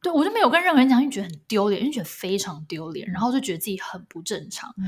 [0.02, 4.73] 对我就没有跟任何人讲，因为觉得很丢脸，因为觉得非常丢脸，然后就觉得自己很不正常。
[4.80, 4.86] 嗯、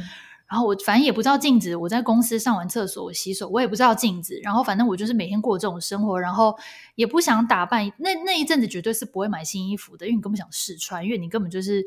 [0.51, 4.37] 然后我反正也不照镜子，我在公司上完厕所我洗手，我也不照镜子。
[4.43, 6.55] 然后反正我就是每天过这种生活，然后
[6.95, 7.91] 也不想打扮。
[7.97, 11.85] 那那一阵子绝对是不会买新衣服的，因为你根本想试穿，因为你根本就是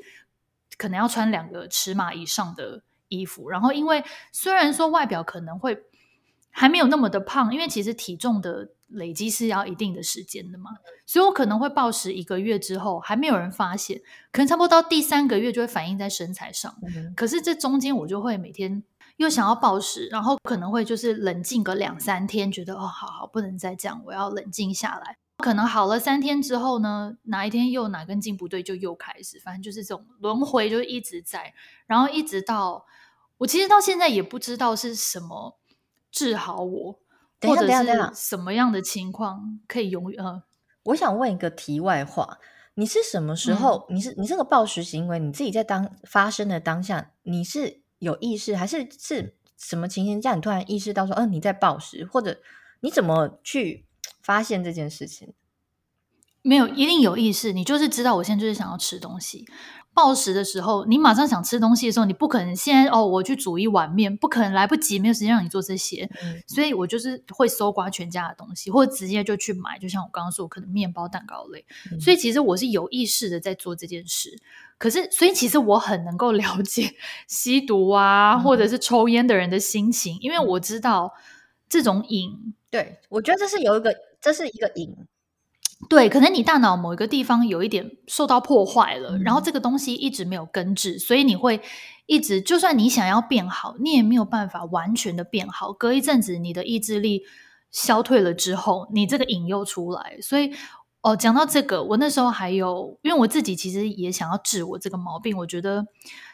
[0.78, 2.82] 可能要穿两个尺码以上的。
[3.08, 5.78] 衣服，然后因为虽然说外表可能会
[6.50, 10.70] 还没有那么的胖，因为其实体重的累积是要一定的时间的嘛，
[11.06, 14.00] 所以我可能会暴食一个月之后还没有人发现，
[14.32, 16.74] 可能差不多到第三个月就会反映在身材上。
[16.82, 18.82] 嗯、可是这中间我就会每天
[19.18, 25.18] 又想要暴食，然后可能会就是冷静个两三天，觉得哦，好好不能再这样，我要冷静下来。
[25.38, 31.52] 可能好了三天之后呢，哪一天又哪根筋不对，就又开始，反正就是这种轮回就一直在，
[31.86, 32.86] 然后一直到。
[33.38, 35.58] 我其实到现在也不知道是什么
[36.12, 37.00] 治好我，
[37.46, 40.24] 或者是什么样的情况可以永远。
[40.24, 40.42] 呃，
[40.84, 42.38] 我想问一个题外话，
[42.74, 43.86] 你是什么时候？
[43.88, 52.40] 嗯、你是你这个暴食行为，你自己在当发生的当下，你是有意识，还是是什么情形下你突然意识到说，嗯、呃，你在暴食，或者
[52.80, 53.86] 你怎么去
[54.22, 55.32] 发现这件事情？
[56.42, 57.52] 没有，一定有意识。
[57.52, 59.46] 你就是知道，我现在就是想要吃东西。
[59.94, 66.10] 暴食的时候，你马上想吃东西的时候，你不可能现在哦，我去煮一碗面，不可能来不及，没有时间让你做这些。
[66.22, 69.78] 嗯、所以我就是会搜刮全家的东西，或者直接就去买。
[69.78, 71.64] 就像我刚刚说，可能面包、蛋糕类。
[71.92, 74.36] 嗯、所以其实我是有意识的在做这件事。
[74.76, 76.94] 可是，所以其实我很能够了解
[77.28, 81.14] 吸毒啊，嗯、或者是抽烟的人的心情，因为我知道
[81.68, 82.54] 这种瘾。
[82.70, 84.96] 对，我觉得这是有一个，这是一个瘾。
[85.88, 91.60] 对，可能你大脑某一个地方有一点受到破坏了，嗯、然后这个东西一直没有根治，所以你会
[92.06, 95.72] 一直，就算你想要变好，你也没有办法完全的变好。
[95.72, 97.22] 隔一阵子，你的意志力
[97.70, 100.18] 消退了之后，你这个瘾又出来。
[100.20, 100.52] 所以，
[101.02, 105.86] 哦，讲到这个，我那时候还有，因为我自己其实也想要治我这个毛病，我觉得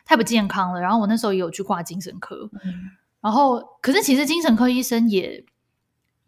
[0.04, 0.80] 太不健康了。
[0.80, 5.44] 然后我那时候也有去挂精神科，嗯、然后可是其实精神科医生也。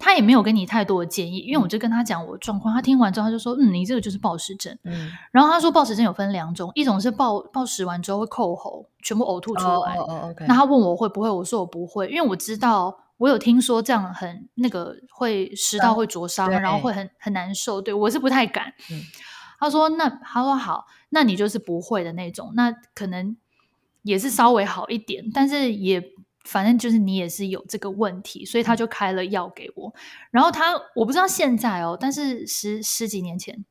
[0.05, 9.95] 他也没有给你太多的建议，因为我就跟他讲我的状况，他听完之后他就说：“嗯，你这个就是暴食症。”嗯，然后他说暴食症有分两种，一种是暴暴食完之后会扣喉，全部呕吐出来。
[9.95, 10.45] 哦哦，OK。
[10.49, 17.81] 那他问我会不会，我说我不会，因为我知道我有听说这样很那个会食道会灼伤，然后会很很难受。
[17.81, 18.75] 对，我是不太敢。
[18.91, 19.01] 嗯，
[19.61, 23.37] 他说那他说好，那你就是不会的那种，那可能
[24.03, 26.03] 也是稍微好一点，但是也。
[26.45, 29.95] 反正就是你也是有这个问题，所以他就开了药给我。
[30.31, 33.65] 然后他我不知道现在哦，但是十十几年前，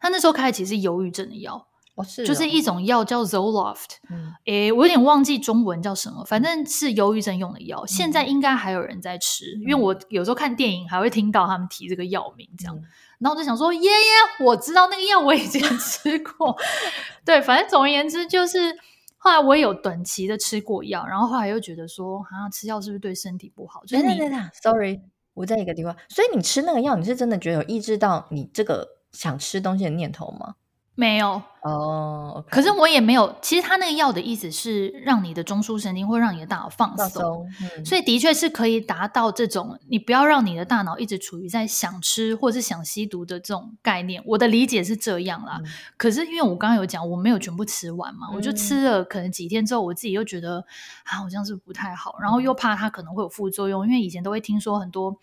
[0.00, 3.96] 他那时候开的其实是忧郁症的药，哦是哦，就是一种药叫 Zoloft。
[4.10, 7.80] 嗯，诶，我有点忘记中文叫什么，反正是忧郁症用的药。
[7.80, 12.76] 嗯，现在应该还有人在吃，嗯，因为我有时候看电影还会听到他们提这个药名，这样。
[12.76, 12.82] 嗯，
[13.20, 16.56] 然后我就想说，耶耶，我知道那个药，我以前 吃过。
[17.24, 18.76] 对，反正总而言之就是。
[19.18, 23.84] 后来我也有短期的吃过药，然后后来又觉得说，啊，吃药是不是对身体不好？
[23.84, 25.00] 就是你对对对，sorry，
[25.34, 25.94] 我在一个地方。
[26.08, 30.54] 所以你吃那个药，你是真的觉得有抑制到你这个想吃东西的念头吗？
[30.98, 32.48] 没有哦，oh, okay.
[32.50, 33.32] 可是我也没有。
[33.40, 44.20] 其实他那个药的意思是让你的中枢神经会让你的大脑放松，嗯、所以的确是可以达到这种，你不要让你的大脑一直处于在想吃或是想吸毒的这种概念。
[44.26, 45.60] 我的理解是这样啦。
[45.62, 50.64] 嗯、可是因为我刚刚有讲，我没有全部吃完嘛，嗯、我就吃了可能几天之后，我自己又觉得
[51.04, 55.16] 啊，好像是不太好，然后又怕它可能会有副作用，因为以前都会听说很多。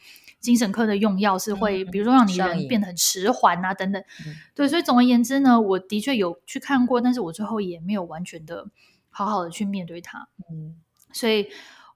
[0.45, 4.01] 精神科的用药是会，嗯、比如说让你人变得很迟缓啊，等等。
[4.25, 8.67] 嗯、对，所以总而言之呢，我的确有去看过，但是我最后也没有完全的
[9.09, 10.29] 好好的去面对它。
[10.49, 10.75] 嗯，
[11.11, 11.47] 所以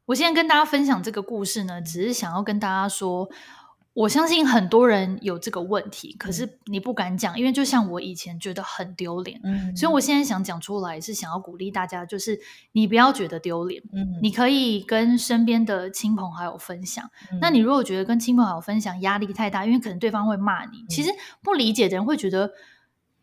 [0.05, 3.29] 我现在跟大家分享这个故事呢，只是想要跟大家说。
[3.99, 12.39] 我相信很多人有这个问题，可是你不敢讲，因为就像我以前觉得很丢脸，嗯，所以我现在想讲出来，是想要鼓励大家，就是
[12.71, 17.09] 你不要觉得丢脸，嗯，你可以跟身边的亲朋好友分享。
[17.33, 21.09] 嗯，那你如果觉得跟亲朋好友分享压力太大，因为可能对方会骂你，其实
[21.43, 22.49] 不理解的人会觉得。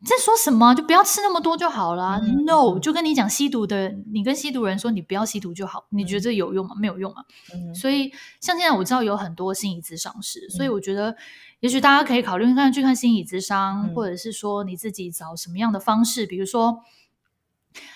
[0.06, 0.72] 你在说什么？
[0.72, 2.20] 就不要吃那么多就好了。
[2.22, 5.86] 嗯、No，就跟你讲吸毒的，你跟吸毒人说你不要吸毒就好。
[5.90, 6.76] 嗯、你觉得这有用吗？
[6.78, 7.24] 没有用啊。
[7.52, 11.16] 嗯、所以像现在我知道有很多心理咨商师，嗯、所以我觉得
[11.58, 16.84] 也许大家可以考虑看去看心理咨商，嗯、或者是说你自己找什么样的方式，比如说。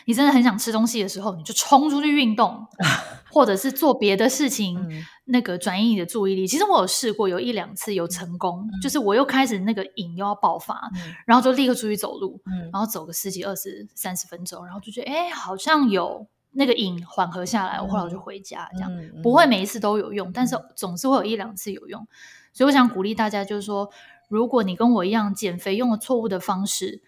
[0.06, 2.66] 你真的很想吃东西的时候，你就冲出去运动，
[3.30, 6.46] 或者是做别的事情，嗯、那个转移你的注意力。
[6.46, 17.80] 其实我有试过，有一两次有成功，嗯、就是我又开始那个瘾又要爆发，嗯、然后就立刻出去走路，嗯、然后走个十几、二十、三十分钟，然后就觉得哎，好像有那个瘾缓和下来。
[17.80, 22.06] 我、嗯、后来我就回家，这样、嗯、不会每一次都有用，但是总是会有一两次有用。
[22.52, 23.90] 所以我想鼓励大家，就是说，
[24.28, 27.02] 如果你跟我一样减肥用了错误的方式。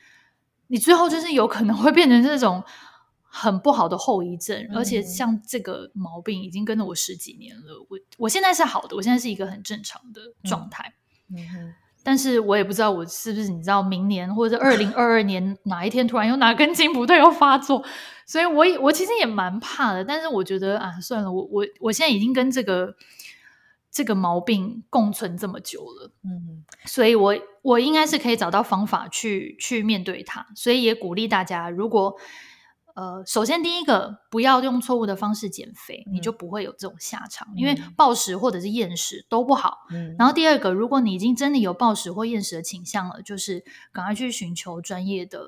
[0.72, 2.64] 你最后就是有可能会变成这种
[3.22, 7.86] 很不好的后遗症，嗯、而且像这个毛病已经跟了我十几年了。
[7.90, 10.94] 我我现在是好的，我现在是一个很正常的状态。
[11.28, 17.84] 嗯嗯、但是我也不知道我是不是你知道，明年或者二零二二年 哪一天突然又哪根筋不对又发作，
[18.24, 20.02] 所以我我其实也蛮怕的。
[20.02, 22.94] 但是我觉得啊，算了，我我我现在已经跟这个。
[23.92, 32.16] 这个毛病共存这么久了，嗯，所以我我应该是可以找到方法去去面对它，所以也鼓励大家，如果
[32.94, 39.86] 呃，首先第一个不要用错误的方式减肥，嗯、你就不会有这种下场，嗯、因为暴食或者是厌食都不好。
[39.90, 45.40] 嗯，然后第二个，如果你已经真的有暴食或厌食的倾向了，就是赶快去寻求专业的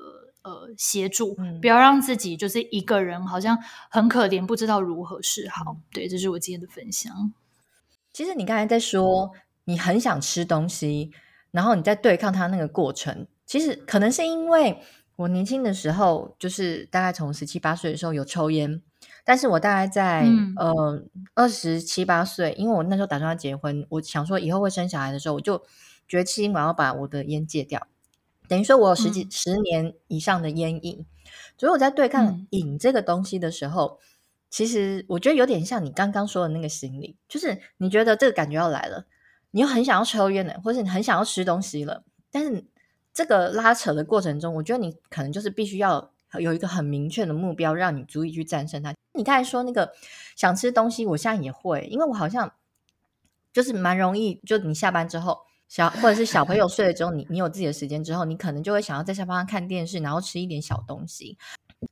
[0.43, 3.57] 呃协助，嗯、不要让自己就是一个人好像
[3.89, 5.73] 很可怜，不知道如何是好。
[5.73, 7.33] 嗯、对，这是我今天的分享。
[8.15, 9.29] 其实你刚才在说
[9.65, 11.11] 你很想吃东西，
[11.51, 14.79] 然后你在对抗它那个过程，其实可能是因为
[15.17, 18.81] 我年轻的时候，就是大概从十七八岁的时候有抽烟，
[19.25, 25.61] 但是我大概在、嗯、呃二十七八岁，因为我那时候打算要结婚，我想说以后会生小孩的时候，我就
[26.07, 27.85] 决心我要把我的烟戒掉。
[28.47, 31.05] 等于说我有十几、嗯、十年以上的烟瘾，
[31.57, 34.14] 所以我在对抗瘾这个东西的时候，嗯、
[34.49, 39.05] 其实我觉得有点像你刚刚说的那个心理，就是你觉得这个感觉要来了，
[39.51, 42.65] 你又很想要抽烟了，或者你很想要吃东西了，但是
[43.13, 46.11] 这个拉扯的过程中，我觉得你可能就是必须要。
[46.37, 48.93] 有一个很明确的目标，让你足以去战胜它。
[49.13, 49.93] 你刚才说那个
[50.35, 52.51] 想吃东西，我现在也会，因为我好像
[53.53, 55.37] 就是蛮容易，就你下班之后，
[55.69, 61.37] 小或者是小朋友睡了之后，你你有自己的时间之后，你可能就会想要在沙发上看电视，然后吃一点小东西。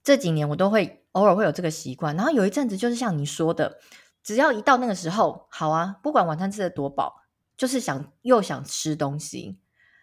[0.03, 3.79] 这几年我都会偶尔会有这个习惯，然后有一阵子就是像你说的，
[4.23, 7.21] 只要一到那个时候，好啊，不管晚餐吃的多饱，
[7.57, 9.59] 就是想又想吃东西。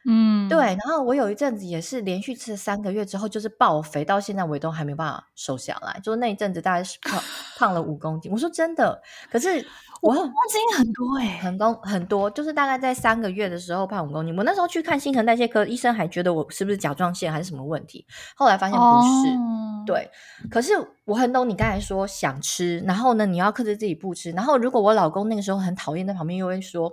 [0.07, 6.01] 嗯，对，然后我有一阵子也是连续吃了三个月之后，就是爆肥，到现在我都还没办法瘦下来。
[6.03, 7.23] 就是那一阵子大概是胖
[7.59, 8.33] 胖了五公斤。
[8.33, 8.99] 我说真的，
[9.31, 9.63] 可是
[10.01, 14.35] 我五公斤很多哎、欸，很多很多，就是大概在三个月的时候胖五公斤。
[14.35, 19.37] 我那时候去看新陈代谢科医生，还觉得我是不是甲状腺还是什么问题，后来发现不是。
[19.37, 20.11] 哦、对，
[20.51, 20.73] 可是
[21.05, 24.31] 我很懂你刚才说想吃，然后呢，你要克制自己不吃。
[24.31, 26.91] 然后如果我老公那个时候很讨厌，在旁边又会说。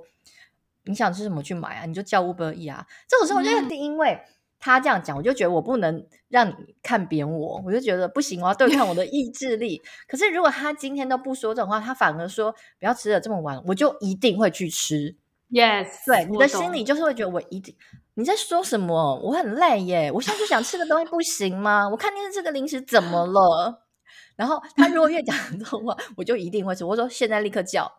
[0.87, 1.85] 你想吃什么去买啊？
[1.85, 2.85] 你就叫 Uber Eats 啊！
[3.07, 4.19] 这种时候，我就因为
[4.59, 9.81] 他这样讲，我就觉得我不能让你看扁我，我就觉得不行，我要对抗我的意志力。
[10.07, 15.15] 可是如果他今天都不说这种话，他反而说不要吃的这么晚，我就一定会去吃。
[15.51, 17.75] Yes，对，你的心里就是会觉得我一定
[18.15, 19.15] 你在说什么？
[19.23, 21.87] 我很累耶，我现在就想吃个东西，不行吗？
[21.87, 23.83] 我看电视这个零食怎么了？
[24.35, 26.83] 然后他如果越讲这种话，我就一定会吃。
[26.83, 27.91] 我说现在立刻叫。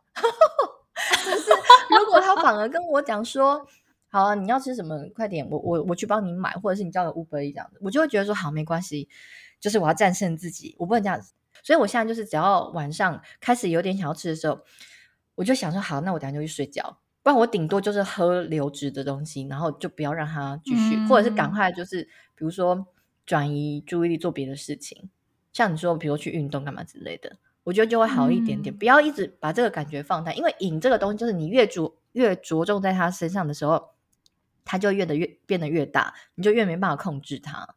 [1.90, 3.66] 如果他反而跟我讲说
[4.11, 4.98] ：“好啊，你要吃什么？
[5.14, 9.08] 快点，我我我去帮你买，或者是你叫个 Uber 这样子，我就会觉得说好，没关系，
[9.61, 11.32] 就是我要战胜自己，我不能这样子。
[11.62, 14.61] 所以我现在就是只要晚上开始有点想要吃的时候，
[15.34, 22.02] 我就想说好，那我等下就去睡觉，不然我顶多就是喝流质的东西，然后就不要让它继续，嗯、或者是赶快就是
[22.34, 22.87] 比如说
[23.26, 25.11] 转移注意力做别的事情，
[25.52, 33.90] 像你说，比如去运动干嘛之类的。”我觉得就会好一点点，嗯、不要一直把这个感觉放大，因为瘾这个东西就是你越着越着重在他身上的时候，
[34.64, 37.75] 他就越的越变得越大，你就越没办法控制他。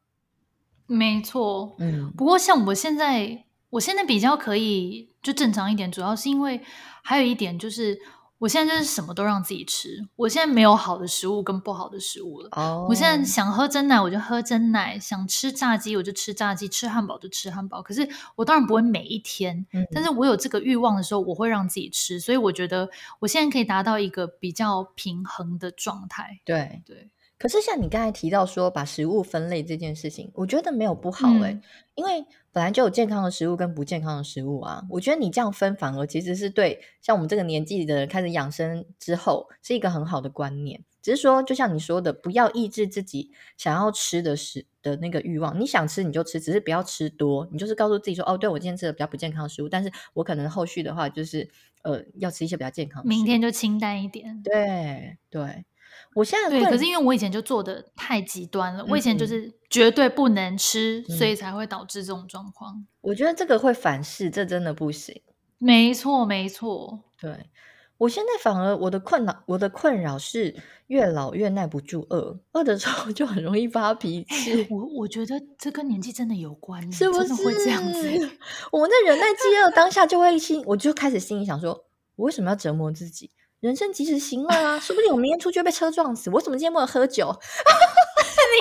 [0.87, 2.11] 没错，嗯。
[2.17, 6.61] 不过像我现在，我现在比较可以就正常一点，主要是因为
[7.01, 7.99] 还有一点就是。
[8.41, 10.03] 我现在就是什么都让自己吃。
[10.15, 12.49] 我现在没有好的食物跟不好的食物了。
[12.53, 12.89] Oh.
[12.89, 17.83] 我现在想喝真奶我就喝真奶，想吃炸鸡我就吃炸鸡，吃汉堡就吃汉堡。
[17.83, 22.19] 可是我当然不会每一天，嗯、但是我有这个欲望的时候，我会让自己吃。
[22.19, 26.41] 所以我觉得我现在可以达到一个比较平衡的状态。
[26.43, 27.11] 对对。
[27.41, 31.61] 可是像你刚才提到说把食物分类这件事情，我觉得没有不好哎、欸嗯、
[31.95, 34.83] 因为本来就有健康的食物跟不健康的食物啊。
[34.91, 40.83] 我觉得你这样分反而其实是对像我们这个年纪的人开始养生之后是一个很好的观念。
[41.01, 45.59] 只是说，就像你说的，不要抑制自己想要吃的食的那个欲望。
[45.59, 47.49] 你想吃你就吃，只是不要吃多。
[47.51, 51.49] 你就是告诉自己说，哦，对，我今天吃的比较不健康的食物，但是我可能后续的话就是
[51.81, 53.09] 呃要吃一些比较健康的。
[53.09, 54.43] 明天就清淡一点。
[54.43, 55.65] 对对。
[56.13, 62.85] 我现在对，可是因为我以前就做的太极端了，嗯、我以前就是绝对不能吃，嗯、所以才会导致这种状况。
[62.99, 65.21] 我觉得这个会反噬，这真的不行。
[65.57, 66.99] 没错，没错。
[67.19, 67.49] 对，
[67.97, 70.55] 我现在反而我的困扰，我的困扰是
[70.87, 74.67] 越老越耐不住饿，饿的时候 就很容易发脾气。
[74.69, 77.27] 我我觉得这跟年纪真的有关，是不是？
[77.29, 78.29] 真的会这样子？
[78.71, 81.85] 我们在忍耐饥饿当下，就会心，我就开始心里想说，
[82.17, 83.31] 我为什么要折磨自己？
[83.61, 86.31] 人生及时行乐啊，说不定我明天出去被车撞死。
[86.31, 87.27] 我怎么今天不能喝酒？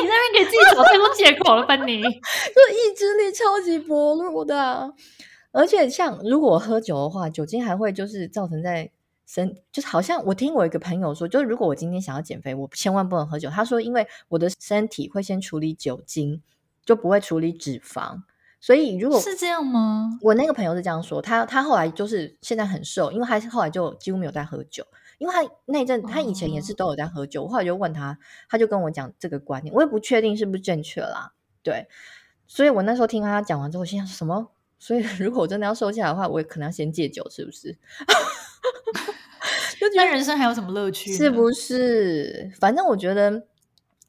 [0.02, 2.02] 你在那边给自己找太多借口了吧你？
[2.04, 4.92] 就意志力超级薄弱的，
[5.52, 8.90] 而且像如果我喝酒的话，酒精还会就是造成在
[9.26, 13.48] 身，就是好像我听我一个朋友说，就是如果我今天想要减肥，我千万不能喝酒。
[13.48, 16.42] 他说，因为我的身体会先处理酒精，
[16.84, 18.20] 就不会处理脂肪。
[18.60, 20.18] 所以，如果是这样吗？
[20.20, 27.48] 我那个朋友是这样说，他他后来就是现在很瘦，因为他后来就几乎没有在喝酒，因为他那阵他以前也是都有在喝酒。
[27.48, 28.18] 后来就问他，
[28.50, 31.32] 他就跟我讲这个观念，我也不确定是不是正确啦。
[31.62, 31.88] 对，
[32.46, 34.50] 所以我那时候听他讲完之后，我心想什么？
[34.78, 37.78] 所以 如果我真的要瘦下来的话，我也可能要先戒酒，是不是？
[39.80, 41.10] 就觉得人生还有什么乐趣？
[41.14, 42.52] 是不是？
[42.60, 43.46] 反正我觉得。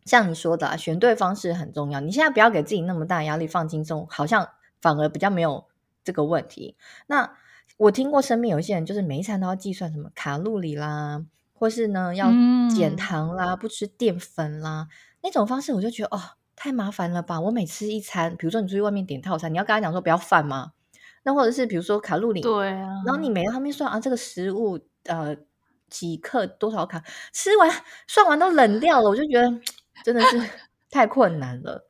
[0.06, 2.00] 像你说的啊，选对方式很重要。
[2.00, 4.50] 你现在不要给自己那么大压力，放轻松，好像
[4.82, 5.66] 反而比较没有
[6.04, 6.76] 这个问题。
[7.08, 7.34] 那
[7.78, 11.24] 我听过身边有一些人，就是每一餐都要计算什么卡路里啦，
[11.54, 12.30] 或是呢要
[12.70, 14.88] 减糖啦，嗯、不吃淀粉啦，
[15.22, 16.22] 那种方式我就觉得哦，
[16.56, 17.40] 太麻烦了吧。
[17.40, 20.74] 我每吃一餐，比如说你出去外面点套餐，你要跟他讲说不要饭吗？
[21.24, 25.36] 那或者是比如说卡路里，对啊，然后你每个方面算啊，这个食物呃
[25.90, 27.70] 几克多少卡，吃完
[28.08, 29.48] 算完都冷掉了，我就觉得
[30.04, 30.42] 真的是
[30.90, 31.88] 太困难了。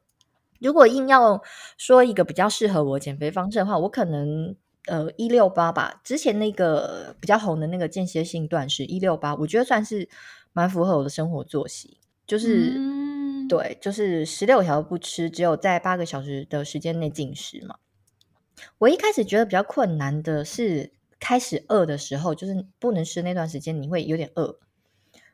[0.59, 1.41] 如果硬要
[1.77, 4.55] 说一个比较适合我减肥方式的话，我可能
[4.85, 10.07] 呃一六八吧，之前那个比较红的那个间歇性断食一六八，我觉得算是
[10.53, 11.97] 蛮符合我的生活作息，
[12.27, 17.75] 就是、嗯、对，就是十六小时不吃，只有在八个小时的时间内进食嘛。
[18.77, 24.59] 我一开始觉得比较困难的是，开始饿的时候，就是不能吃那段时间，你会有点饿，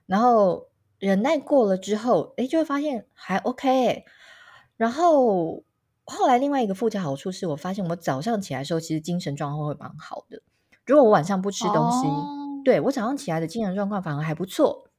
[0.06, 0.67] 然后
[1.00, 4.06] 忍耐过了之后，诶，就会发现还 OK。
[4.76, 5.64] 然后
[6.06, 10.42] 后来另外一个附加好处是我发现，我早上起来的时候，其实精神状况会蛮好的。
[10.86, 12.08] 如果我晚上不吃东西，
[12.64, 14.90] 对，我早上起来的精神状况反而还不错。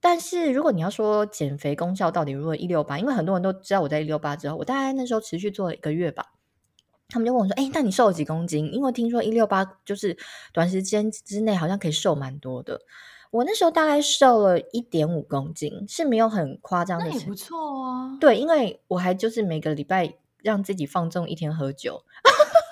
[0.00, 6.32] 但是如果你要说减肥功效到底如果一六八，因为很多人都知道我在一六八之后，我大概那时候持续做了一个月吧。
[7.08, 8.72] 他们就问我说：“哎，那你瘦了几公斤？
[8.72, 10.16] 因为听说一六八就是
[10.52, 12.80] 短时间之内好像可以瘦蛮多的。
[13.30, 18.16] 我那时候大概瘦了一点五公斤，是没有很夸张的，那也不错啊。
[18.20, 22.02] 对，因为我还就是每个礼拜让自己放纵一天喝酒，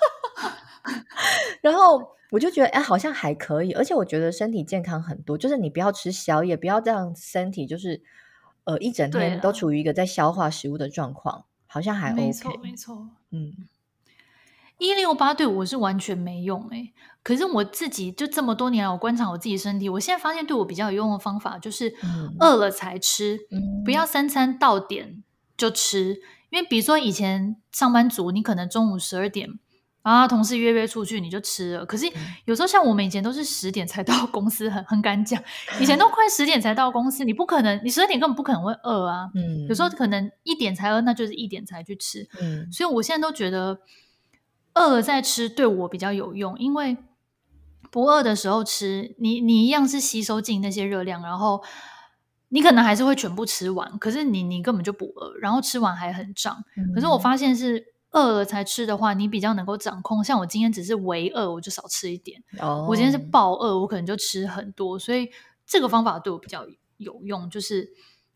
[1.61, 5.37] 然后我就觉得哎，好像还可以，而且我觉得身体健康很多。
[5.37, 8.01] 就是你不要吃宵夜，不要这样身体就是
[8.65, 13.53] 呃一整天都处于一个在消化食物的状况，好像还 OK，没错，没错，嗯。”
[14.79, 21.93] 一六八对我是完全没用诶、欸，可是我自己就这么多年来，我观察我自己身体，我现在发现对我比较有用的方法就是
[22.39, 25.21] 饿了才吃，嗯、不要三餐到点
[25.57, 26.21] 就吃。
[26.49, 29.49] 因为比如说以前上班族，你可能中午十二点
[30.01, 31.85] 啊，同事约约出去你就吃了。
[31.85, 32.05] 可是
[32.45, 35.43] 有时候像我们以前都是十点才到公司，很很敢讲，
[35.81, 39.29] 以前都快十点才到公司，你不可能，你十二点根本不可能会饿啊。
[39.35, 42.25] 嗯，有时候可能一点才饿，那就是一点才去吃。
[42.41, 43.77] 嗯，所以我现在都觉得。
[44.75, 46.97] 饿了再吃对我比较有用，因为
[47.91, 51.63] 不饿的时候吃，你你一样是吸收进那些热量，然后
[52.49, 56.63] 你可能还是会全部吃完，可是你你根本就不饿，然后吃完还很胀。
[56.77, 60.23] 嗯、可是我发现是饿了才吃的话，你比较能够掌控。
[60.23, 64.97] 像我今天只是微饿，我就少吃一点；哦、我今天是暴饿，我可能就吃很多。
[64.99, 65.29] 所以
[65.65, 66.65] 这个方法对我比较
[66.97, 67.89] 有用，就是。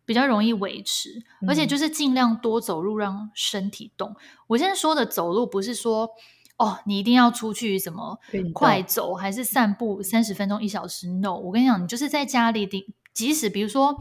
[0.05, 4.09] 比较容易维持，而且就是尽量多走路，让身体动。
[4.09, 4.15] 嗯、
[4.47, 6.09] 我现在说的走路，不是说
[6.57, 8.19] 哦，你一定要出去怎么
[8.53, 12.67] 快走，还是散步三十分钟、一小时？No，我跟你讲，你就是在家里，
[13.13, 13.99] 即使比如说，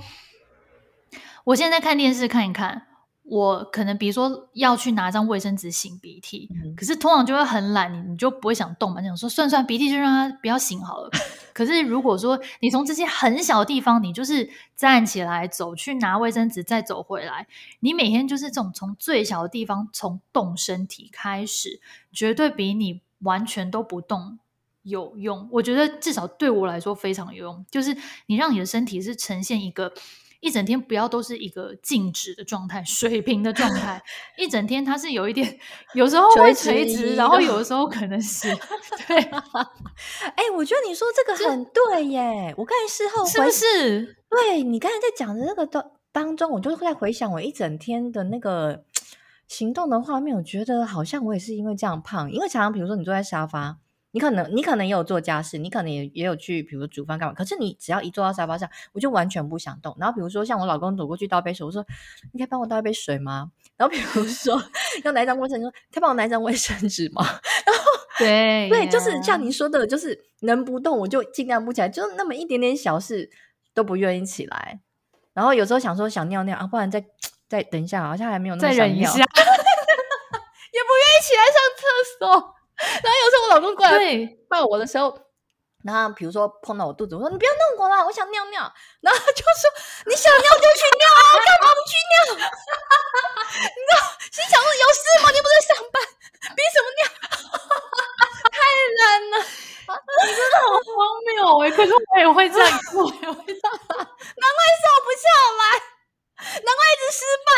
[1.44, 2.88] 我现在看电视看一看。
[3.24, 11.10] 我可能比如说要去拿张卫生纸擤鼻涕，嗯、可是通常就会很懒，你你就不会想动嘛，你想说算算鼻涕就让它不要擤好了。
[11.54, 17.46] 可是如果说你从这些很小的地方，你就是站起来走去拿卫生纸，再走回来，
[17.80, 21.80] 你每天就是这种从最小的地方从动身体开始，
[22.12, 24.40] 绝对比你完全都不动
[24.82, 25.48] 有用。
[25.52, 27.96] 我觉得至少对我来说非常有用，就是
[28.26, 29.92] 你让你的身体是呈现一个。
[30.42, 34.02] 一整天不要都是一个静止的状态，水平的状态。
[34.36, 35.56] 一整天它是有一点，
[35.94, 38.52] 有时候会垂直，然后有的时候可能是
[39.06, 39.16] 对。
[39.22, 42.52] 哎、欸，我觉得你说这个很对耶。
[42.58, 44.16] 我刚才事后是不是？
[44.28, 48.84] 对，你刚才在讲的那个当当中，我就在回想我一整天的那个
[49.46, 50.36] 行动的画面。
[50.36, 53.78] 我觉得好像我也是因为这样胖，因为常常比如说你坐在沙发。
[54.12, 57.34] 你可能，你可能也有做家事，你可能也也有去，比如煮饭干嘛。
[57.34, 59.96] 可是你只要一坐到沙发上，我就完全不想动。
[59.98, 61.84] 然后比如说像我老公走过去倒杯水，我说
[62.32, 64.62] ：“你可以帮我倒一杯水吗？”然后比如说
[65.04, 67.22] 要拿一张卫生纸，说：“可以帮我拿一张卫生纸吗？”
[67.66, 67.82] 然后
[68.18, 73.30] 对对，就是像你说的，就是能不动我就尽量不起来，就那么一点点小事
[73.72, 74.80] 都不愿意起来。
[75.32, 77.02] 然后有时候想说想尿尿啊，不然再
[77.48, 81.82] 再等一下，好像还没有那么想尿， 也不愿意起来上厕
[82.18, 82.54] 所。
[83.02, 83.92] 然后有时候我老公过来
[84.48, 85.16] 抱我的时候，
[85.84, 88.62] 然后比如说碰到我肚子，我说你不要弄我啦，我想尿尿。
[89.00, 89.70] 然后他就说
[90.06, 92.14] 你想尿就去尿啊，干嘛不去尿？
[93.62, 93.98] 你知道
[94.30, 95.30] 心想说有事吗？
[95.30, 96.02] 你不在上班，
[96.54, 97.02] 憋什么尿？
[98.52, 98.56] 太
[98.98, 99.36] 难了，
[100.26, 101.70] 你真的好荒谬哎！
[101.70, 105.24] 可是我也会这样做， 我也会这样，难怪瘦不下
[105.58, 105.62] 来，
[106.62, 107.50] 难怪一直失败。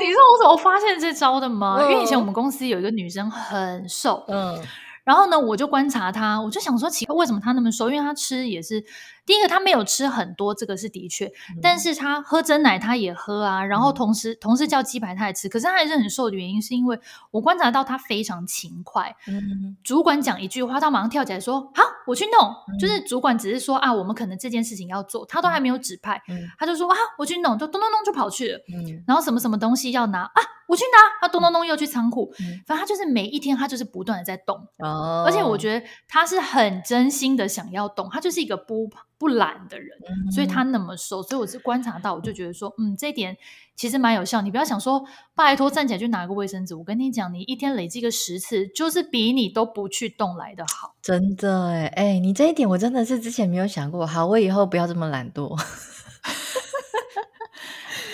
[0.00, 1.78] 你知道我怎么发现这招的吗？
[1.80, 4.58] 嗯、因为以前我们公司有一个女生很瘦，嗯，
[5.04, 7.90] 然后呢，我就观察她，我就想说，奇怪，为什么她那么瘦？
[7.90, 8.84] 因为她吃也是。
[9.26, 16.98] 第一个，他没有吃很多，这个是的确，嗯、但是他喝真奶他也喝啊，然后同时、嗯、同时叫鸡排他也吃，可是他还是很瘦的原因是因为
[17.30, 23.02] 我观察到他非常勤快，嗯、主管讲一句话，他马上跳起来说好，我去弄，嗯、就是。
[23.02, 30.42] 主管只是说啊，我们可能这件事情要做，他都还没有指派，嗯、他就说啊，我去弄，就咚咚咚就跑去了，嗯、然后什么什么东西要拿啊。
[30.68, 38.88] 我去拿，他咚咚咚又去仓库，嗯、反正他就是每一天他就是不断的在动，哦，而且我觉得他是很真心的想要动，他就是一个不
[39.22, 43.36] 不懒的人，嗯、所以他那么瘦，所以我是观察到，我就觉得说，嗯，这一点
[43.76, 44.40] 其实蛮有效。
[44.40, 45.04] 你不要想说
[45.36, 50.96] 拜托站起来去拿个卫生纸，我跟你讲，你一天累积个十次，就是比你都不去动来的好。
[51.00, 55.56] 真的哎哎，你这一点我真的是之前没有想过，好，我以后不要这么懒惰。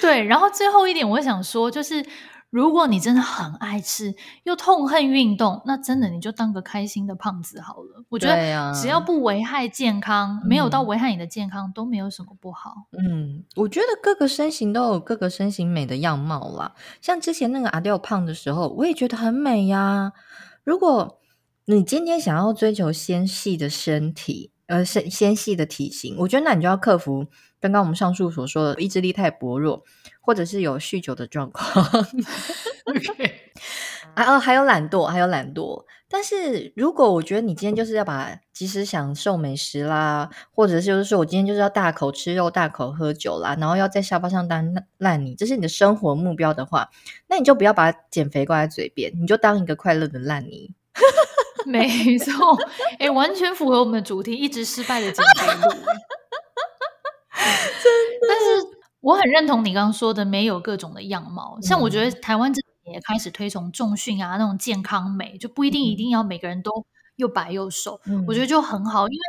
[0.02, 2.04] 对，然后最后一点，我想说，就是
[2.50, 8.04] 如果你真的很爱吃，又痛恨运动，那真的你就当个开心的胖子好了。
[8.08, 12.86] 我觉得只要不危害健康，没有到危害你的健康，都没有什么不好。
[12.92, 16.74] 嗯，我觉得各个身形都有各个身形美的样貌啦。
[17.02, 20.12] 像之前那个阿廖胖的时候，我也觉得很美呀。
[20.64, 21.20] 如果
[21.66, 27.26] 你今天想要追求纤细的身体，呃，纤纤细的体型，我觉得那你就要克服。
[27.60, 29.82] 刚刚我们上述所说的意志力太薄弱，
[30.20, 31.84] 或者是有酗酒的状况，
[32.88, 33.32] Okay.
[34.14, 35.84] 啊哦，还有懒惰，还有懒惰。
[36.10, 46.88] 但是如果我觉得你今天就是要把及时享受美食啦，或者是就是说我今天就是要大口吃肉、大口喝酒啦，然后要在沙发上当烂泥，这是你的生活目标的话，
[47.28, 50.74] 那你就不要把减肥挂在嘴边，你就当一个快乐的烂泥。
[51.66, 52.32] 没错，
[52.98, 55.74] 哎，完全符合我们的主题，一直失败的减肥路。
[57.82, 61.58] 真的，但是我很认同你刚刚说的，没有各种的样貌。
[61.62, 66.86] 像我觉得台湾这边也开始推崇重训啊，那种健康美，就不一定一定要每个人都
[67.16, 68.00] 又白又瘦。
[68.06, 69.20] 嗯，我觉得就很好，因为。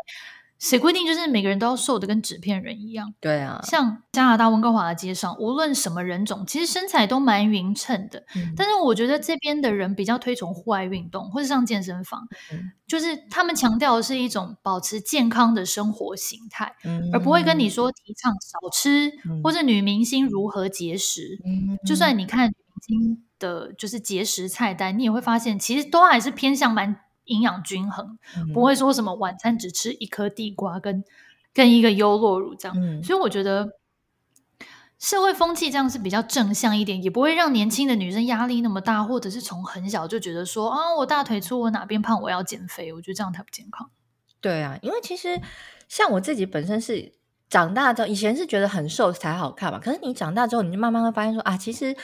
[0.59, 3.13] 谁规定就是每个人都要瘦的跟纸片人一样？
[3.21, 8.25] 对啊，像加拿大温哥华的街上，无论什么人种，其实身材都蛮匀称的。
[8.35, 21.39] 嗯、但是我觉得这边的人比较推崇户外运动，或者上健身房，嗯、就是他们强调的是一种保持健康的生活形态，嗯、而不会跟你说提倡少吃，嗯、或者女明星如何节食。
[21.45, 26.97] 嗯、就算你看女明星的就是节食菜单，你也会发现其实都还是偏向蛮。
[27.29, 31.03] 营养均衡，嗯、不会说什么晚餐只吃一颗地瓜跟
[31.53, 33.71] 跟一个优酪乳这样，嗯、所以我觉得
[34.99, 43.89] 社会风气这样是比较正向一点，也不会让年轻的女生压力那么大，或者是从很小就觉得说啊，我大腿粗，我哪边胖，我要减肥，我觉得这样太不健康。
[44.41, 45.41] 对啊，因为其实
[45.87, 47.13] 像我自己本身是
[47.49, 51.95] 长大之后，以前是觉得很瘦才好看嘛，可是你长大之后，你就慢慢会发现说啊，其实。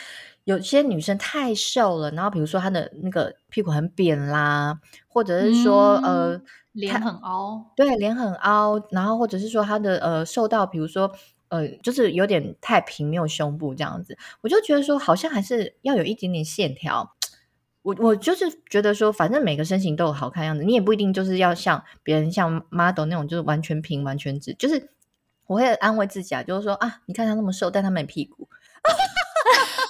[0.46, 6.42] 有些女生太瘦了，然后比如说她的那个屁股很扁啦，或者是说、嗯、呃
[6.72, 11.12] 脸很凹，对，脸很凹，然后或者是说她的呃瘦到比如说
[11.50, 17.16] 呃就是有点太平，没有胸部这样子，我就觉得说好像还是要有一点点线条。
[17.82, 24.90] 我我就是觉得说，反正每个身形都有好看样子，你也不一定就是要像别人像 model 那种就是完全平完全直，就是
[25.46, 28.50] 我会安慰自己啊，就是说啊，你看她那么瘦，但她没屁股。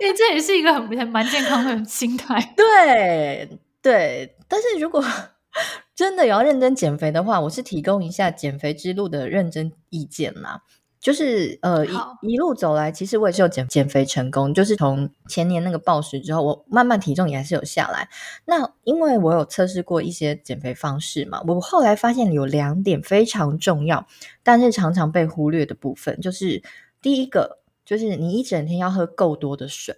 [0.00, 3.48] 因为这也是一个很很蛮健康的心态， 对
[3.82, 4.34] 对。
[4.46, 5.04] 但是如果
[5.94, 10.62] 真的要认真减肥的话，我是提供一下减肥之路的认真意见啦。
[11.00, 11.90] 就是呃一
[12.22, 14.52] 一路走来，其实我也是有减减肥成功。
[14.52, 18.08] 就是从前年那个暴食之后，我慢慢体重也还是有下来。
[18.46, 24.06] 那因为我有测试过一些减肥方式嘛，我后来发现有两点非常重要，
[24.42, 26.62] 但是常常被忽略的部分，就是
[27.02, 27.57] 第一个。
[27.88, 29.96] 就是你一整天要喝够多的水，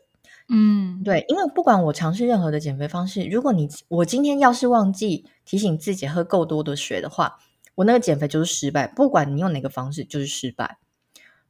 [0.48, 7.38] 嗯，对，因为不管我尝试任何的减肥方式，如果你我今天要是忘记提醒自己喝够多的水的话，
[7.74, 8.86] 我那个减肥就是失败。
[8.86, 10.78] 不管你用哪个方式，就是失败。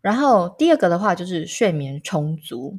[0.00, 2.78] 然后第二个的话就是睡眠充足，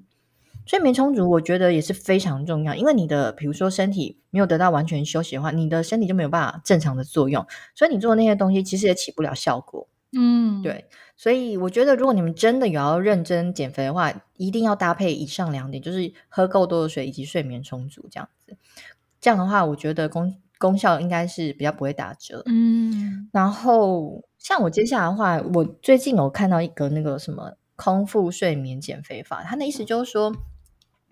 [0.65, 7.45] 睡眠充足我觉得也是非常重要，因为你的比如说身体没有得到完全休息的话，你的身体就没有办法正常的作用，
[7.75, 9.87] 所以你做的那些东西其实也起不了效果。
[10.13, 10.85] 嗯，对，
[11.21, 18.57] 所以我觉得，如果你们真的有要认真减肥的话，一定要搭配以上两点，就是喝够多的水以及睡眠充足，这样子。
[19.19, 22.41] 这样的话，我觉得功功效应该是比较不会打折。
[22.47, 30.33] 嗯，然后像我接下来的话，我最近有看到一个那个什么空腹睡眠减肥法，他的意思就是说，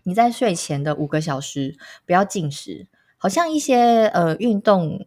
[0.01, 2.87] 你在睡前的五个小时不要进食，
[3.19, 5.05] 好像一些呃运动。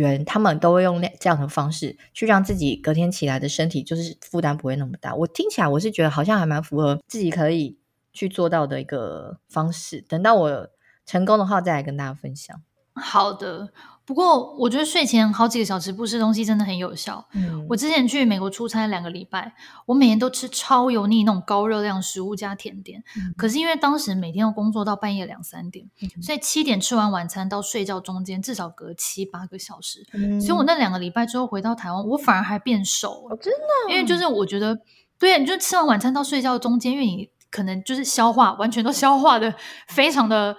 [0.00, 5.14] 员他们都会用那这样的方式去让自己隔天起来的身体就是负担不会那么大。
[5.14, 7.78] 我听起来我是觉得好像还蛮符合自己可以
[8.12, 10.00] 去做到的一个方式。
[10.08, 10.68] 等到我
[11.06, 12.60] 成功的话，再来跟大家分享。
[12.94, 13.72] 好的。
[14.06, 17.26] 不过，我觉得睡前好几个小时不吃东西真的很有效。
[17.32, 19.54] 嗯，我之前去美国出差两个礼拜，
[19.86, 23.02] 我每天都吃超油腻那种高热量食物加甜点。
[23.16, 30.06] 嗯，可是因为当时每天要工作到半夜两三点，嗯，所以七点吃完晚餐到睡觉中间至少隔七八个小时。
[30.12, 33.34] 嗯，所以我那两个礼拜之后回到台湾，我反而还变瘦了。
[33.34, 33.94] 哦，真的？
[33.94, 34.78] 因为就是我觉得，
[35.18, 37.30] 对，你就吃完晚餐到睡觉中间，因为你。
[37.50, 39.54] 可能就是消化完全都消化的
[39.86, 40.56] 非常的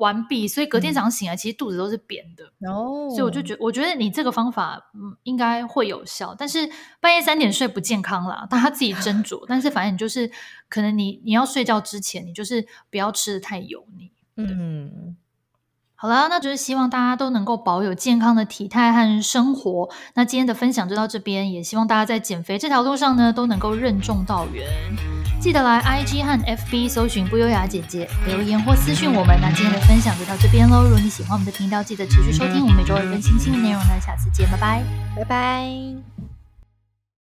[0.00, 2.44] 完毕，所以隔天早上醒来，其实肚子都是扁的。
[2.68, 6.68] 哦，所以我就觉得，我觉得你这个方法嗯应该会有效，但是
[7.00, 9.44] 半夜三点睡不健康啦，大家自己斟酌。
[9.48, 10.30] 但是反正你就是
[10.68, 14.10] 可能你你要睡觉之前，你就是不要吃的太油腻。
[14.36, 15.16] 嗯。
[16.00, 19.86] 好了，那就是希望大家都能够保有健康的体态和生活。
[20.14, 24.66] 那今天的分享就到这边，也希望大家在减肥这条路上呢都能够任重道远。
[25.38, 29.38] 记得来 IG 和 FB 搜寻不优雅姐姐留言或私讯我们。
[29.42, 30.84] 那今天的分享就到这边喽。
[30.84, 34.00] 如果你喜欢我们的频道，记得持续收听我们每周二更新新的内容呢。
[34.00, 34.82] 下次见，拜拜，
[35.16, 36.19] 拜拜。